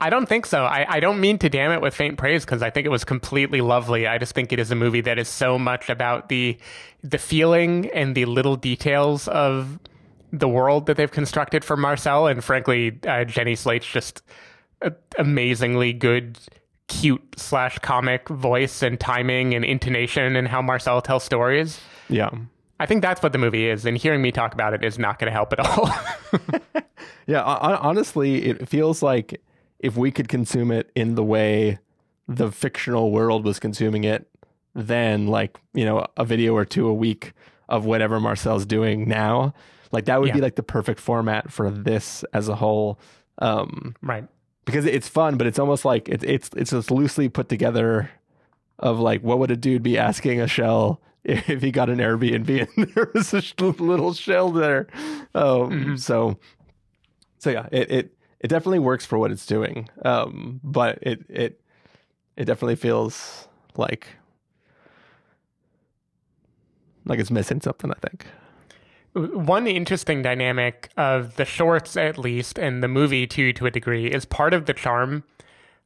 I 0.00 0.10
don't 0.10 0.28
think 0.28 0.44
so. 0.44 0.64
I, 0.64 0.84
I 0.96 1.00
don't 1.00 1.20
mean 1.20 1.38
to 1.38 1.48
damn 1.48 1.72
it 1.72 1.80
with 1.80 1.94
faint 1.94 2.18
praise 2.18 2.44
because 2.44 2.62
I 2.62 2.68
think 2.68 2.86
it 2.86 2.90
was 2.90 3.04
completely 3.04 3.62
lovely. 3.62 4.06
I 4.06 4.18
just 4.18 4.34
think 4.34 4.52
it 4.52 4.58
is 4.58 4.70
a 4.70 4.74
movie 4.74 5.00
that 5.00 5.18
is 5.18 5.28
so 5.28 5.58
much 5.58 5.88
about 5.88 6.28
the 6.28 6.58
the 7.02 7.18
feeling 7.18 7.88
and 7.94 8.14
the 8.14 8.24
little 8.26 8.56
details 8.56 9.26
of 9.28 9.78
the 10.32 10.48
world 10.48 10.86
that 10.86 10.96
they've 10.96 11.10
constructed 11.10 11.64
for 11.64 11.76
Marcel. 11.76 12.26
And 12.26 12.44
frankly, 12.44 12.98
uh, 13.06 13.24
Jenny 13.24 13.54
Slate's 13.54 13.86
just 13.86 14.22
a 14.82 14.92
amazingly 15.18 15.94
good, 15.94 16.38
cute 16.88 17.22
slash 17.38 17.78
comic 17.78 18.28
voice 18.28 18.82
and 18.82 19.00
timing 19.00 19.54
and 19.54 19.64
intonation 19.64 20.36
and 20.36 20.46
how 20.46 20.60
Marcel 20.60 21.00
tells 21.00 21.24
stories. 21.24 21.80
Yeah, 22.10 22.28
I 22.78 22.84
think 22.84 23.00
that's 23.00 23.22
what 23.22 23.32
the 23.32 23.38
movie 23.38 23.66
is. 23.70 23.86
And 23.86 23.96
hearing 23.96 24.20
me 24.20 24.30
talk 24.30 24.52
about 24.52 24.74
it 24.74 24.84
is 24.84 24.98
not 24.98 25.18
going 25.18 25.28
to 25.28 25.32
help 25.32 25.54
at 25.54 25.60
all. 25.60 25.88
yeah. 27.26 27.42
hon- 27.42 27.78
Honestly, 27.80 28.44
it 28.44 28.68
feels 28.68 29.02
like 29.02 29.40
if 29.78 29.96
we 29.96 30.10
could 30.10 30.28
consume 30.28 30.70
it 30.70 30.90
in 30.94 31.14
the 31.14 31.24
way 31.24 31.78
the 32.28 32.50
fictional 32.50 33.10
world 33.10 33.44
was 33.44 33.58
consuming 33.58 34.04
it, 34.04 34.28
then 34.74 35.26
like 35.26 35.58
you 35.74 35.84
know 35.84 36.06
a 36.16 36.24
video 36.24 36.54
or 36.54 36.64
two 36.64 36.86
a 36.88 36.94
week 36.94 37.32
of 37.68 37.84
whatever 37.84 38.20
Marcel's 38.20 38.66
doing 38.66 39.08
now, 39.08 39.54
like 39.92 40.04
that 40.06 40.20
would 40.20 40.32
be 40.32 40.40
like 40.40 40.56
the 40.56 40.62
perfect 40.62 41.00
format 41.00 41.50
for 41.50 41.70
this 41.70 42.24
as 42.32 42.48
a 42.48 42.54
whole. 42.56 42.98
Um, 43.38 43.94
right. 44.02 44.26
because 44.64 44.86
it's 44.86 45.08
fun, 45.08 45.36
but 45.36 45.46
it's 45.46 45.58
almost 45.58 45.84
like 45.84 46.08
it's 46.08 46.24
it's 46.24 46.50
it's 46.56 46.70
just 46.70 46.90
loosely 46.90 47.28
put 47.28 47.48
together 47.48 48.10
of 48.78 48.98
like 48.98 49.22
what 49.22 49.38
would 49.38 49.50
a 49.50 49.56
dude 49.56 49.82
be 49.82 49.98
asking 49.98 50.40
a 50.40 50.46
shell 50.46 51.00
if 51.24 51.62
he 51.62 51.70
got 51.70 51.90
an 51.90 51.98
Airbnb 51.98 52.68
and 52.76 52.88
there 52.94 53.10
was 53.14 53.32
a 53.34 53.42
little 53.82 54.12
shell 54.14 54.50
there. 54.50 54.86
Um, 55.34 55.96
So 55.98 56.38
so 57.38 57.50
yeah, 57.50 57.66
it, 57.70 57.90
it 57.90 58.15
it 58.40 58.48
definitely 58.48 58.78
works 58.78 59.04
for 59.06 59.18
what 59.18 59.30
it's 59.30 59.46
doing. 59.46 59.88
Um, 60.04 60.60
but 60.62 60.98
it 61.02 61.24
it 61.28 61.60
it 62.36 62.44
definitely 62.44 62.76
feels 62.76 63.48
like 63.76 64.08
like 67.04 67.18
it's 67.18 67.30
missing 67.30 67.60
something. 67.60 67.90
I 67.90 68.08
think. 68.08 68.26
One 69.14 69.66
interesting 69.66 70.20
dynamic 70.20 70.90
of 70.98 71.36
the 71.36 71.46
shorts, 71.46 71.96
at 71.96 72.18
least, 72.18 72.58
and 72.58 72.82
the 72.82 72.88
movie 72.88 73.26
too, 73.26 73.54
to 73.54 73.64
a 73.64 73.70
degree, 73.70 74.08
is 74.08 74.26
part 74.26 74.52
of 74.52 74.66
the 74.66 74.74
charm 74.74 75.24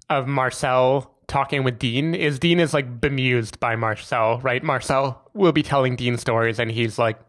of 0.09 0.27
Marcel 0.27 1.15
talking 1.29 1.63
with 1.63 1.79
Dean. 1.79 2.13
Is 2.13 2.41
Dean 2.41 2.59
is 2.59 2.75
like 2.75 3.01
bemused 3.01 3.61
by 3.61 3.77
Marcel, 3.77 4.41
right? 4.41 4.65
Marcel 4.65 5.31
will 5.33 5.53
be 5.53 5.63
telling 5.63 5.95
Dean 5.95 6.19
stories, 6.19 6.59
and 6.59 6.73
he's 6.73 6.99
like 6.99 7.21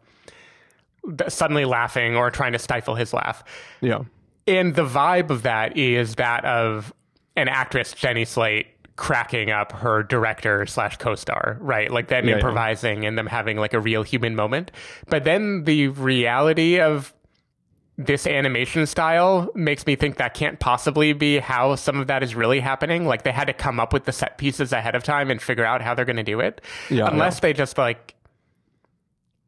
suddenly 1.28 1.64
laughing 1.64 2.16
or 2.16 2.30
trying 2.30 2.52
to 2.52 2.58
stifle 2.58 2.96
his 2.96 3.12
laugh. 3.12 3.44
Yeah. 3.80 4.02
And 4.46 4.74
the 4.74 4.84
vibe 4.84 5.30
of 5.30 5.42
that 5.42 5.76
is 5.76 6.16
that 6.16 6.44
of 6.44 6.92
an 7.36 7.48
actress, 7.48 7.92
Jenny 7.92 8.24
Slate, 8.24 8.66
cracking 8.96 9.50
up 9.50 9.72
her 9.72 10.02
director 10.02 10.66
slash 10.66 10.96
co-star, 10.98 11.56
right? 11.60 11.90
Like 11.90 12.08
them 12.08 12.24
Yeah, 12.24 12.32
yeah. 12.32 12.36
improvising 12.36 13.06
and 13.06 13.16
them 13.16 13.26
having 13.26 13.56
like 13.56 13.72
a 13.72 13.80
real 13.80 14.02
human 14.02 14.36
moment. 14.36 14.70
But 15.08 15.24
then 15.24 15.64
the 15.64 15.88
reality 15.88 16.78
of 16.80 17.14
this 17.98 18.26
animation 18.26 18.86
style 18.86 19.50
makes 19.54 19.86
me 19.86 19.96
think 19.96 20.16
that 20.16 20.34
can't 20.34 20.58
possibly 20.58 21.12
be 21.12 21.38
how 21.38 21.74
some 21.76 21.98
of 22.00 22.06
that 22.08 22.22
is 22.22 22.34
really 22.34 22.58
happening. 22.60 23.06
Like 23.06 23.22
they 23.22 23.32
had 23.32 23.46
to 23.46 23.52
come 23.52 23.78
up 23.78 23.92
with 23.92 24.04
the 24.04 24.12
set 24.12 24.38
pieces 24.38 24.72
ahead 24.72 24.94
of 24.94 25.02
time 25.04 25.30
and 25.30 25.40
figure 25.40 25.64
out 25.64 25.82
how 25.82 25.94
they're 25.94 26.04
going 26.04 26.16
to 26.16 26.22
do 26.22 26.40
it. 26.40 26.60
Yeah, 26.90 27.06
Unless 27.08 27.36
yeah. 27.36 27.40
they 27.40 27.52
just 27.52 27.78
like 27.78 28.14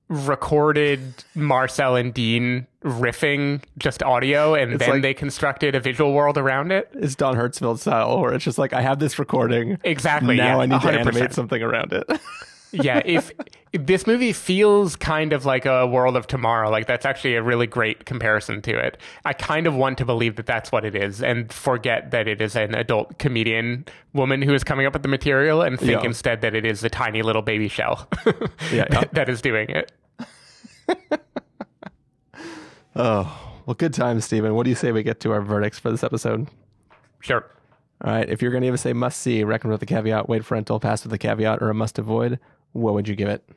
recorded 0.08 1.00
Marcel 1.34 1.96
and 1.96 2.12
Dean 2.12 2.66
riffing 2.84 3.62
just 3.78 4.02
audio 4.02 4.54
and 4.54 4.78
then 4.78 4.90
like- 4.90 5.02
they 5.02 5.14
constructed 5.14 5.74
a 5.74 5.80
visual 5.80 6.12
world 6.12 6.36
around 6.38 6.72
it. 6.72 6.90
It's 6.94 7.14
Don 7.14 7.36
Hertzfeldt 7.36 7.78
style, 7.78 8.20
where 8.20 8.34
it's 8.34 8.44
just 8.44 8.58
like 8.58 8.72
I 8.72 8.80
have 8.82 8.98
this 8.98 9.18
recording. 9.18 9.78
Exactly. 9.84 10.36
Now 10.36 10.56
yeah, 10.56 10.58
I 10.58 10.66
need 10.66 10.80
to 10.80 10.86
100%. 10.88 10.98
animate 11.00 11.32
something 11.32 11.62
around 11.62 11.92
it. 11.92 12.08
yeah, 12.74 13.00
if, 13.04 13.30
if 13.72 13.87
this 13.87 14.06
movie 14.06 14.32
feels 14.32 14.96
kind 14.96 15.32
of 15.32 15.44
like 15.44 15.64
a 15.66 15.87
world 15.87 16.16
of 16.16 16.26
tomorrow, 16.26 16.68
like 16.70 16.87
that's 16.87 17.06
actually 17.06 17.34
a 17.37 17.42
really 17.42 17.66
great 17.66 18.04
comparison 18.04 18.60
to 18.62 18.76
it. 18.76 18.98
I 19.24 19.32
kind 19.32 19.66
of 19.66 19.74
want 19.74 19.98
to 19.98 20.04
believe 20.04 20.37
that 20.37 20.46
that's 20.46 20.70
what 20.72 20.84
it 20.84 20.94
is 20.94 21.22
and 21.22 21.52
forget 21.52 22.10
that 22.10 22.26
it 22.28 22.40
is 22.40 22.56
an 22.56 22.74
adult 22.74 23.18
comedian 23.18 23.87
woman 24.12 24.42
who 24.42 24.52
is 24.54 24.64
coming 24.64 24.87
up 24.87 24.92
with 24.92 25.02
the 25.02 25.08
material 25.08 25.62
and 25.62 25.78
think 25.78 25.92
Yeah. 26.02 26.04
instead 26.04 26.40
that 26.42 26.54
it 26.54 26.64
is 26.66 26.82
a 26.84 26.90
tiny 26.90 27.22
little 27.22 27.42
baby 27.42 27.68
shell 27.68 28.08
Yeah, 28.72 28.87
yeah. 28.90 29.04
that 29.12 29.28
is 29.28 29.40
doing 29.40 29.70
it. 29.70 29.92
Oh, 32.96 33.60
well, 33.66 33.74
good 33.74 33.92
times, 33.92 34.24
Stephen. 34.24 34.54
What 34.54 34.64
do 34.64 34.70
you 34.70 34.76
say 34.76 34.92
we 34.92 35.02
get 35.02 35.20
to 35.20 35.32
our 35.32 35.40
verdicts 35.40 35.78
for 35.80 35.90
this 35.90 36.04
episode? 36.04 36.46
Sure. 37.20 37.44
All 38.04 38.12
right. 38.12 38.28
If 38.28 38.42
you're 38.42 38.50
going 38.50 38.62
to 38.62 38.70
us 38.70 38.84
a 38.84 38.92
must 38.92 39.20
see, 39.20 39.42
recommend 39.44 39.80
with 39.80 39.82
a 39.82 39.86
caveat, 39.86 40.28
wait 40.28 40.44
for 40.44 40.54
rental, 40.54 40.78
pass 40.78 41.04
with 41.04 41.12
a 41.14 41.18
caveat, 41.18 41.62
or 41.62 41.70
a 41.70 41.74
must 41.74 41.98
avoid, 41.98 42.38
what 42.72 42.92
would 42.92 43.08
you 43.08 43.16
give 43.16 43.28
it? 43.28 43.48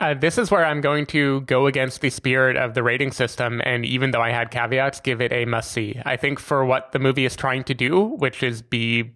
Uh, 0.00 0.12
this 0.12 0.36
is 0.36 0.50
where 0.50 0.66
I'm 0.66 0.82
going 0.82 1.06
to 1.06 1.40
go 1.42 1.66
against 1.66 2.02
the 2.02 2.10
spirit 2.10 2.56
of 2.58 2.74
the 2.74 2.82
rating 2.82 3.10
system, 3.10 3.62
and 3.64 3.86
even 3.86 4.10
though 4.10 4.20
I 4.20 4.32
had 4.32 4.50
caveats, 4.50 5.00
give 5.00 5.22
it 5.22 5.32
a 5.32 5.46
must 5.46 5.70
see. 5.70 5.98
I 6.04 6.16
think 6.16 6.38
for 6.38 6.64
what 6.64 6.92
the 6.92 6.98
movie 6.98 7.24
is 7.24 7.36
trying 7.36 7.64
to 7.64 7.74
do, 7.74 8.04
which 8.04 8.42
is 8.42 8.60
be 8.60 9.12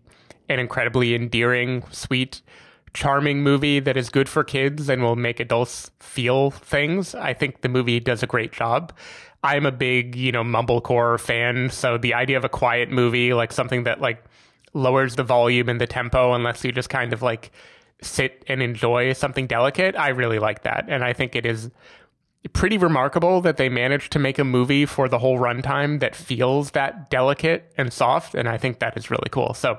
an 0.49 0.59
incredibly 0.59 1.15
endearing, 1.15 1.85
sweet, 1.91 2.41
charming 2.95 3.43
movie 3.43 3.81
that 3.81 3.97
is 3.97 4.09
good 4.09 4.29
for 4.29 4.43
kids 4.43 4.89
and 4.89 5.03
will 5.03 5.17
make 5.17 5.41
adults 5.41 5.91
feel 6.01 6.51
things, 6.51 7.15
I 7.15 7.35
think 7.35 7.61
the 7.61 7.69
movie 7.69 8.01
does 8.01 8.23
a 8.23 8.27
great 8.27 8.53
job. 8.53 8.93
I'm 9.43 9.67
a 9.67 9.73
big, 9.73 10.17
you 10.17 10.33
know, 10.33 10.43
mumblecore 10.43 11.19
fan, 11.21 11.71
so 11.71 11.97
the 11.97 12.15
idea 12.15 12.37
of 12.37 12.45
a 12.45 12.49
quiet 12.49 12.91
movie, 12.91 13.35
like 13.35 13.53
something 13.53 13.85
that 13.85 14.01
like 14.01 14.25
lowers 14.75 15.17
the 15.17 15.25
volume 15.25 15.69
and 15.69 15.81
the 15.81 15.87
tempo 15.87 16.35
unless 16.35 16.65
you 16.65 16.73
just 16.73 16.91
kind 16.91 17.13
of 17.13 17.23
like 17.23 17.51
sit 18.03 18.45
and 18.49 18.63
enjoy 18.63 19.13
something 19.13 19.47
delicate, 19.47 19.97
I 19.97 20.09
really 20.09 20.39
like 20.39 20.63
that. 20.63 20.87
And 20.89 21.05
I 21.05 21.13
think 21.13 21.35
it 21.35 21.47
is 21.47 21.71
pretty 22.53 22.79
remarkable 22.79 23.41
that 23.43 23.57
they 23.57 23.69
managed 23.69 24.13
to 24.13 24.19
make 24.19 24.39
a 24.39 24.45
movie 24.45 24.87
for 24.87 25.09
the 25.09 25.19
whole 25.19 25.39
runtime 25.39 26.01
that 26.01 26.15
feels 26.15 26.73
that 26.73 27.11
delicate 27.11 27.73
and 27.77 27.93
soft. 27.93 28.35
And 28.35 28.49
I 28.49 28.59
think 28.59 28.79
that 28.79 28.97
is 28.97 29.11
really 29.11 29.29
cool. 29.31 29.55
So 29.55 29.79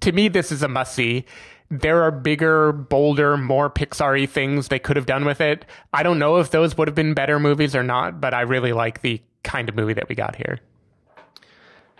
to 0.00 0.12
me, 0.12 0.28
this 0.28 0.52
is 0.52 0.62
a 0.62 0.68
must 0.68 0.94
see. 0.94 1.24
There 1.70 2.02
are 2.02 2.10
bigger, 2.10 2.72
bolder, 2.72 3.36
more 3.36 3.70
Pixar 3.70 4.18
y 4.18 4.26
things 4.26 4.68
they 4.68 4.78
could 4.78 4.96
have 4.96 5.06
done 5.06 5.24
with 5.24 5.40
it. 5.40 5.64
I 5.92 6.02
don't 6.02 6.18
know 6.18 6.36
if 6.36 6.50
those 6.50 6.76
would 6.76 6.88
have 6.88 6.94
been 6.94 7.14
better 7.14 7.38
movies 7.38 7.76
or 7.76 7.82
not, 7.82 8.20
but 8.20 8.34
I 8.34 8.40
really 8.40 8.72
like 8.72 9.02
the 9.02 9.22
kind 9.44 9.68
of 9.68 9.76
movie 9.76 9.94
that 9.94 10.08
we 10.08 10.14
got 10.14 10.36
here. 10.36 10.58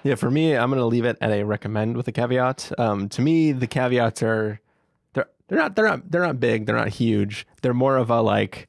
Yeah, 0.02 0.14
for 0.16 0.30
me, 0.30 0.56
I'm 0.56 0.70
going 0.70 0.80
to 0.80 0.86
leave 0.86 1.04
it 1.04 1.18
at 1.20 1.30
a 1.30 1.44
recommend 1.44 1.96
with 1.96 2.08
a 2.08 2.12
caveat. 2.12 2.72
Um, 2.78 3.08
to 3.10 3.22
me, 3.22 3.52
the 3.52 3.66
caveats 3.66 4.22
are 4.22 4.60
they're 5.12 5.28
they're 5.48 5.58
not 5.58 5.76
they're 5.76 5.86
not 5.86 6.10
they're 6.10 6.26
not 6.26 6.40
big, 6.40 6.66
they're 6.66 6.76
not 6.76 6.88
huge. 6.88 7.46
They're 7.62 7.74
more 7.74 7.96
of 7.96 8.10
a 8.10 8.20
like 8.22 8.68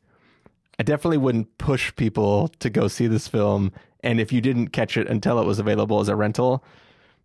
I 0.77 0.83
definitely 0.83 1.17
wouldn't 1.17 1.57
push 1.57 1.95
people 1.95 2.49
to 2.59 2.69
go 2.69 2.87
see 2.87 3.07
this 3.07 3.27
film 3.27 3.71
and 4.03 4.19
if 4.19 4.31
you 4.31 4.41
didn't 4.41 4.69
catch 4.69 4.97
it 4.97 5.07
until 5.07 5.39
it 5.39 5.45
was 5.45 5.59
available 5.59 5.99
as 5.99 6.09
a 6.09 6.15
rental, 6.15 6.63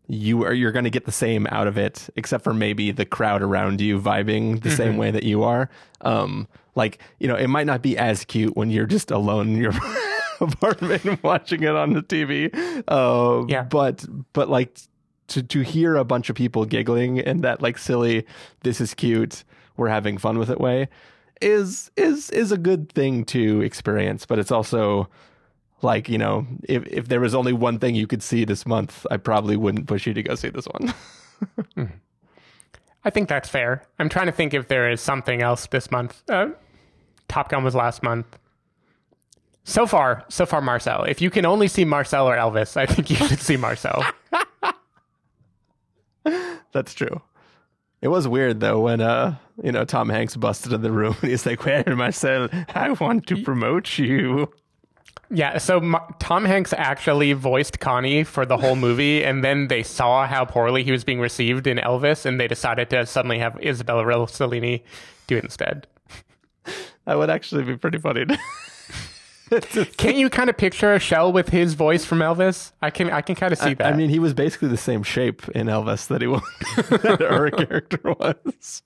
you 0.09 0.45
are 0.45 0.53
you're 0.53 0.73
going 0.73 0.85
to 0.85 0.91
get 0.91 1.05
the 1.05 1.13
same 1.13 1.47
out 1.51 1.67
of 1.67 1.77
it 1.77 2.09
except 2.17 2.45
for 2.45 2.55
maybe 2.55 2.91
the 2.93 3.05
crowd 3.05 3.43
around 3.43 3.81
you 3.81 4.01
vibing 4.01 4.63
the 4.63 4.71
same 4.71 4.97
way 4.97 5.11
that 5.11 5.23
you 5.25 5.43
are. 5.43 5.69
Um 6.01 6.49
like, 6.75 6.99
you 7.19 7.27
know, 7.27 7.37
it 7.37 7.49
might 7.49 7.67
not 7.67 7.83
be 7.83 7.97
as 7.97 8.25
cute 8.25 8.55
when 8.55 8.71
you're 8.71 8.87
just 8.87 9.11
alone 9.11 9.49
in 9.49 9.57
your 9.57 9.73
apartment 10.41 11.23
watching 11.23 11.63
it 11.63 11.75
on 11.75 11.95
the 11.95 12.03
TV. 12.03 12.55
Uh, 12.87 13.47
Yeah. 13.49 13.63
But 13.63 14.05
but 14.33 14.49
like 14.49 14.79
to 15.29 15.43
to 15.43 15.61
hear 15.61 15.97
a 15.97 16.05
bunch 16.05 16.31
of 16.31 16.37
people 16.37 16.65
giggling 16.67 17.17
in 17.17 17.41
that 17.41 17.63
like 17.63 17.79
silly, 17.79 18.27
this 18.63 18.81
is 18.81 18.95
cute, 18.95 19.43
we're 19.77 19.89
having 19.89 20.19
fun 20.19 20.39
with 20.39 20.51
it 20.51 20.61
way, 20.61 20.89
is 21.41 21.91
is 21.97 22.31
is 22.31 22.53
a 22.53 22.59
good 22.59 22.93
thing 22.93 23.25
to 23.27 23.63
experience. 23.63 24.27
But 24.27 24.39
it's 24.39 24.53
also 24.53 25.09
like 25.83 26.09
you 26.09 26.19
know, 26.19 26.47
if 26.65 26.87
if 26.87 27.09
there 27.09 27.21
was 27.21 27.35
only 27.35 27.53
one 27.53 27.79
thing 27.79 27.95
you 27.95 28.07
could 28.07 28.23
see 28.23 28.45
this 28.45 28.67
month, 28.67 29.07
I 29.11 29.17
probably 29.17 29.57
wouldn't 29.57 29.87
push 29.87 30.07
you 30.07 30.15
to 30.15 30.23
go 30.23 30.35
see 30.35 30.49
this 30.49 30.67
one. 30.67 30.95
I 33.05 33.11
think 33.11 33.29
that's 33.29 33.49
fair. 33.49 33.85
I'm 33.99 34.09
trying 34.09 34.27
to 34.27 34.33
think 34.33 34.53
if 34.53 34.69
there 34.69 34.91
is 34.91 35.01
something 35.01 35.41
else 35.41 35.67
this 35.67 35.91
month. 35.91 36.23
Uh, 36.29 36.49
Top 37.29 37.51
Gun 37.51 37.63
was 37.63 37.75
last 37.75 38.03
month. 38.03 38.27
So 39.65 39.87
far, 39.87 40.25
so 40.29 40.47
far, 40.47 40.61
Marcel. 40.61 41.05
If 41.05 41.21
you 41.21 41.29
can 41.31 41.45
only 41.45 41.69
see 41.69 41.85
Marcel 41.85 42.29
or 42.29 42.37
Elvis, 42.37 42.77
I 42.77 42.87
think 42.87 43.11
you 43.11 43.17
should 43.17 43.41
see 43.41 43.57
Marcel. 43.57 44.05
That's 46.73 46.95
true. 46.95 47.23
It 48.03 48.09
was 48.09 48.29
weird 48.29 48.61
though 48.61 48.81
when 48.81 49.01
uh 49.01 49.37
you 49.63 49.73
know 49.73 49.85
Tom 49.85 50.09
Hanks 50.09 50.37
busted 50.37 50.73
in 50.73 50.83
the 50.83 50.93
room 50.93 51.17
and 51.23 51.31
he's 51.31 51.47
like, 51.47 51.65
"Well, 51.65 51.85
Marcel, 51.97 52.49
I 52.75 52.91
want 52.93 53.27
to 53.29 53.43
promote 53.43 53.99
you." 53.99 54.53
Yeah, 55.31 55.59
so 55.59 55.81
Tom 56.19 56.45
Hanks 56.45 56.73
actually 56.73 57.33
voiced 57.33 57.81
Connie 57.81 58.23
for 58.23 58.47
the 58.47 58.57
whole 58.57 58.77
movie, 58.87 59.25
and 59.25 59.43
then 59.43 59.69
they 59.69 59.83
saw 59.83 60.27
how 60.27 60.45
poorly 60.45 60.85
he 60.85 60.93
was 60.93 61.05
being 61.05 61.21
received 61.21 61.67
in 61.67 61.79
Elvis, 61.79 62.25
and 62.25 62.39
they 62.39 62.47
decided 62.47 62.91
to 62.91 63.07
suddenly 63.07 63.39
have 63.39 63.59
Isabella 63.61 64.05
Rossellini 64.05 64.83
do 65.27 65.37
it 65.37 65.45
instead. 65.45 65.87
That 67.05 67.19
would 67.19 67.31
actually 67.31 67.65
be 67.65 67.77
pretty 67.77 67.99
funny. 67.99 68.27
Can't 69.97 70.17
you 70.17 70.29
kind 70.29 70.51
of 70.51 70.57
picture 70.57 70.93
a 70.93 70.99
shell 70.99 71.33
with 71.33 71.51
his 71.51 71.75
voice 71.75 72.05
from 72.05 72.19
Elvis? 72.19 72.73
I 72.83 72.91
can, 72.91 73.11
I 73.11 73.21
can 73.21 73.37
kind 73.37 73.53
of 73.53 73.59
see 73.59 73.75
that. 73.75 73.93
I 73.93 73.97
mean, 73.97 74.11
he 74.11 74.19
was 74.19 74.35
basically 74.35 74.69
the 74.69 74.77
same 74.77 75.05
shape 75.05 75.49
in 75.51 75.69
Elvis 75.69 76.09
that 76.09 76.21
he 76.21 76.27
was 76.27 76.43
that 76.75 77.21
her 77.21 77.51
character 77.51 78.01
was. 78.05 78.83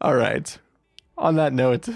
All 0.00 0.14
right. 0.14 0.58
On 1.16 1.36
that 1.36 1.52
note, 1.52 1.88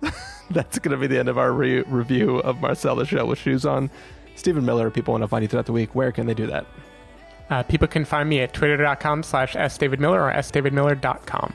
that's 0.50 0.78
going 0.78 0.92
to 0.92 1.00
be 1.00 1.06
the 1.06 1.18
end 1.18 1.28
of 1.28 1.38
our 1.38 1.52
re- 1.52 1.82
review 1.82 2.38
of 2.38 2.60
Marcel 2.60 2.96
the 2.96 3.06
Shell 3.06 3.26
with 3.28 3.38
Shoes 3.38 3.64
On. 3.64 3.90
Stephen 4.36 4.64
Miller, 4.64 4.90
people 4.90 5.12
want 5.12 5.22
to 5.22 5.28
find 5.28 5.42
you 5.42 5.48
throughout 5.48 5.66
the 5.66 5.72
week. 5.72 5.94
Where 5.94 6.10
can 6.12 6.26
they 6.26 6.34
do 6.34 6.46
that? 6.48 6.66
Uh, 7.50 7.62
people 7.62 7.86
can 7.86 8.04
find 8.04 8.28
me 8.28 8.40
at 8.40 8.52
twitter.com 8.52 9.22
slash 9.22 9.54
sdavidmiller 9.54 10.18
or 10.18 10.32
sdavidmiller.com. 10.32 11.54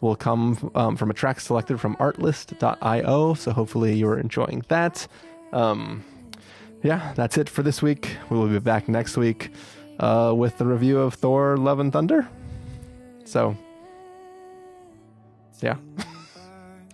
will 0.00 0.16
come 0.16 0.70
um, 0.74 0.96
from 0.96 1.10
a 1.10 1.14
track 1.14 1.40
selected 1.40 1.80
from 1.80 1.96
artlist.io. 1.96 3.34
So 3.34 3.52
hopefully 3.52 3.94
you're 3.94 4.18
enjoying 4.18 4.64
that. 4.68 5.06
Um, 5.52 6.04
yeah, 6.82 7.12
that's 7.14 7.38
it 7.38 7.48
for 7.48 7.62
this 7.62 7.82
week. 7.82 8.16
We 8.30 8.38
will 8.38 8.48
be 8.48 8.58
back 8.58 8.88
next 8.88 9.16
week 9.16 9.50
uh, 9.98 10.34
with 10.36 10.58
the 10.58 10.66
review 10.66 10.98
of 11.00 11.14
Thor: 11.14 11.56
Love 11.56 11.80
and 11.80 11.92
Thunder. 11.92 12.28
So, 13.24 13.56
yeah. 15.60 15.76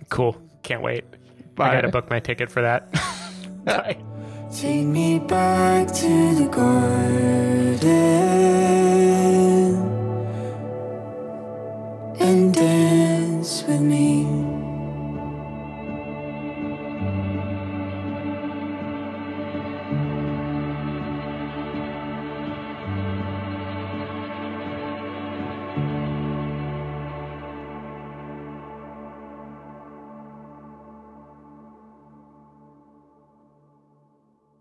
Cool. 0.08 0.36
Can't 0.62 0.82
wait. 0.82 1.04
Bye. 1.54 1.70
I 1.70 1.74
got 1.76 1.80
to 1.82 1.88
book 1.88 2.10
my 2.10 2.20
ticket 2.20 2.50
for 2.50 2.60
that. 2.60 2.92
Bye. 3.64 3.96
Take 4.54 4.84
me 4.84 5.18
back 5.18 5.88
to 5.88 6.34
the 6.34 6.48
garden. 6.48 7.82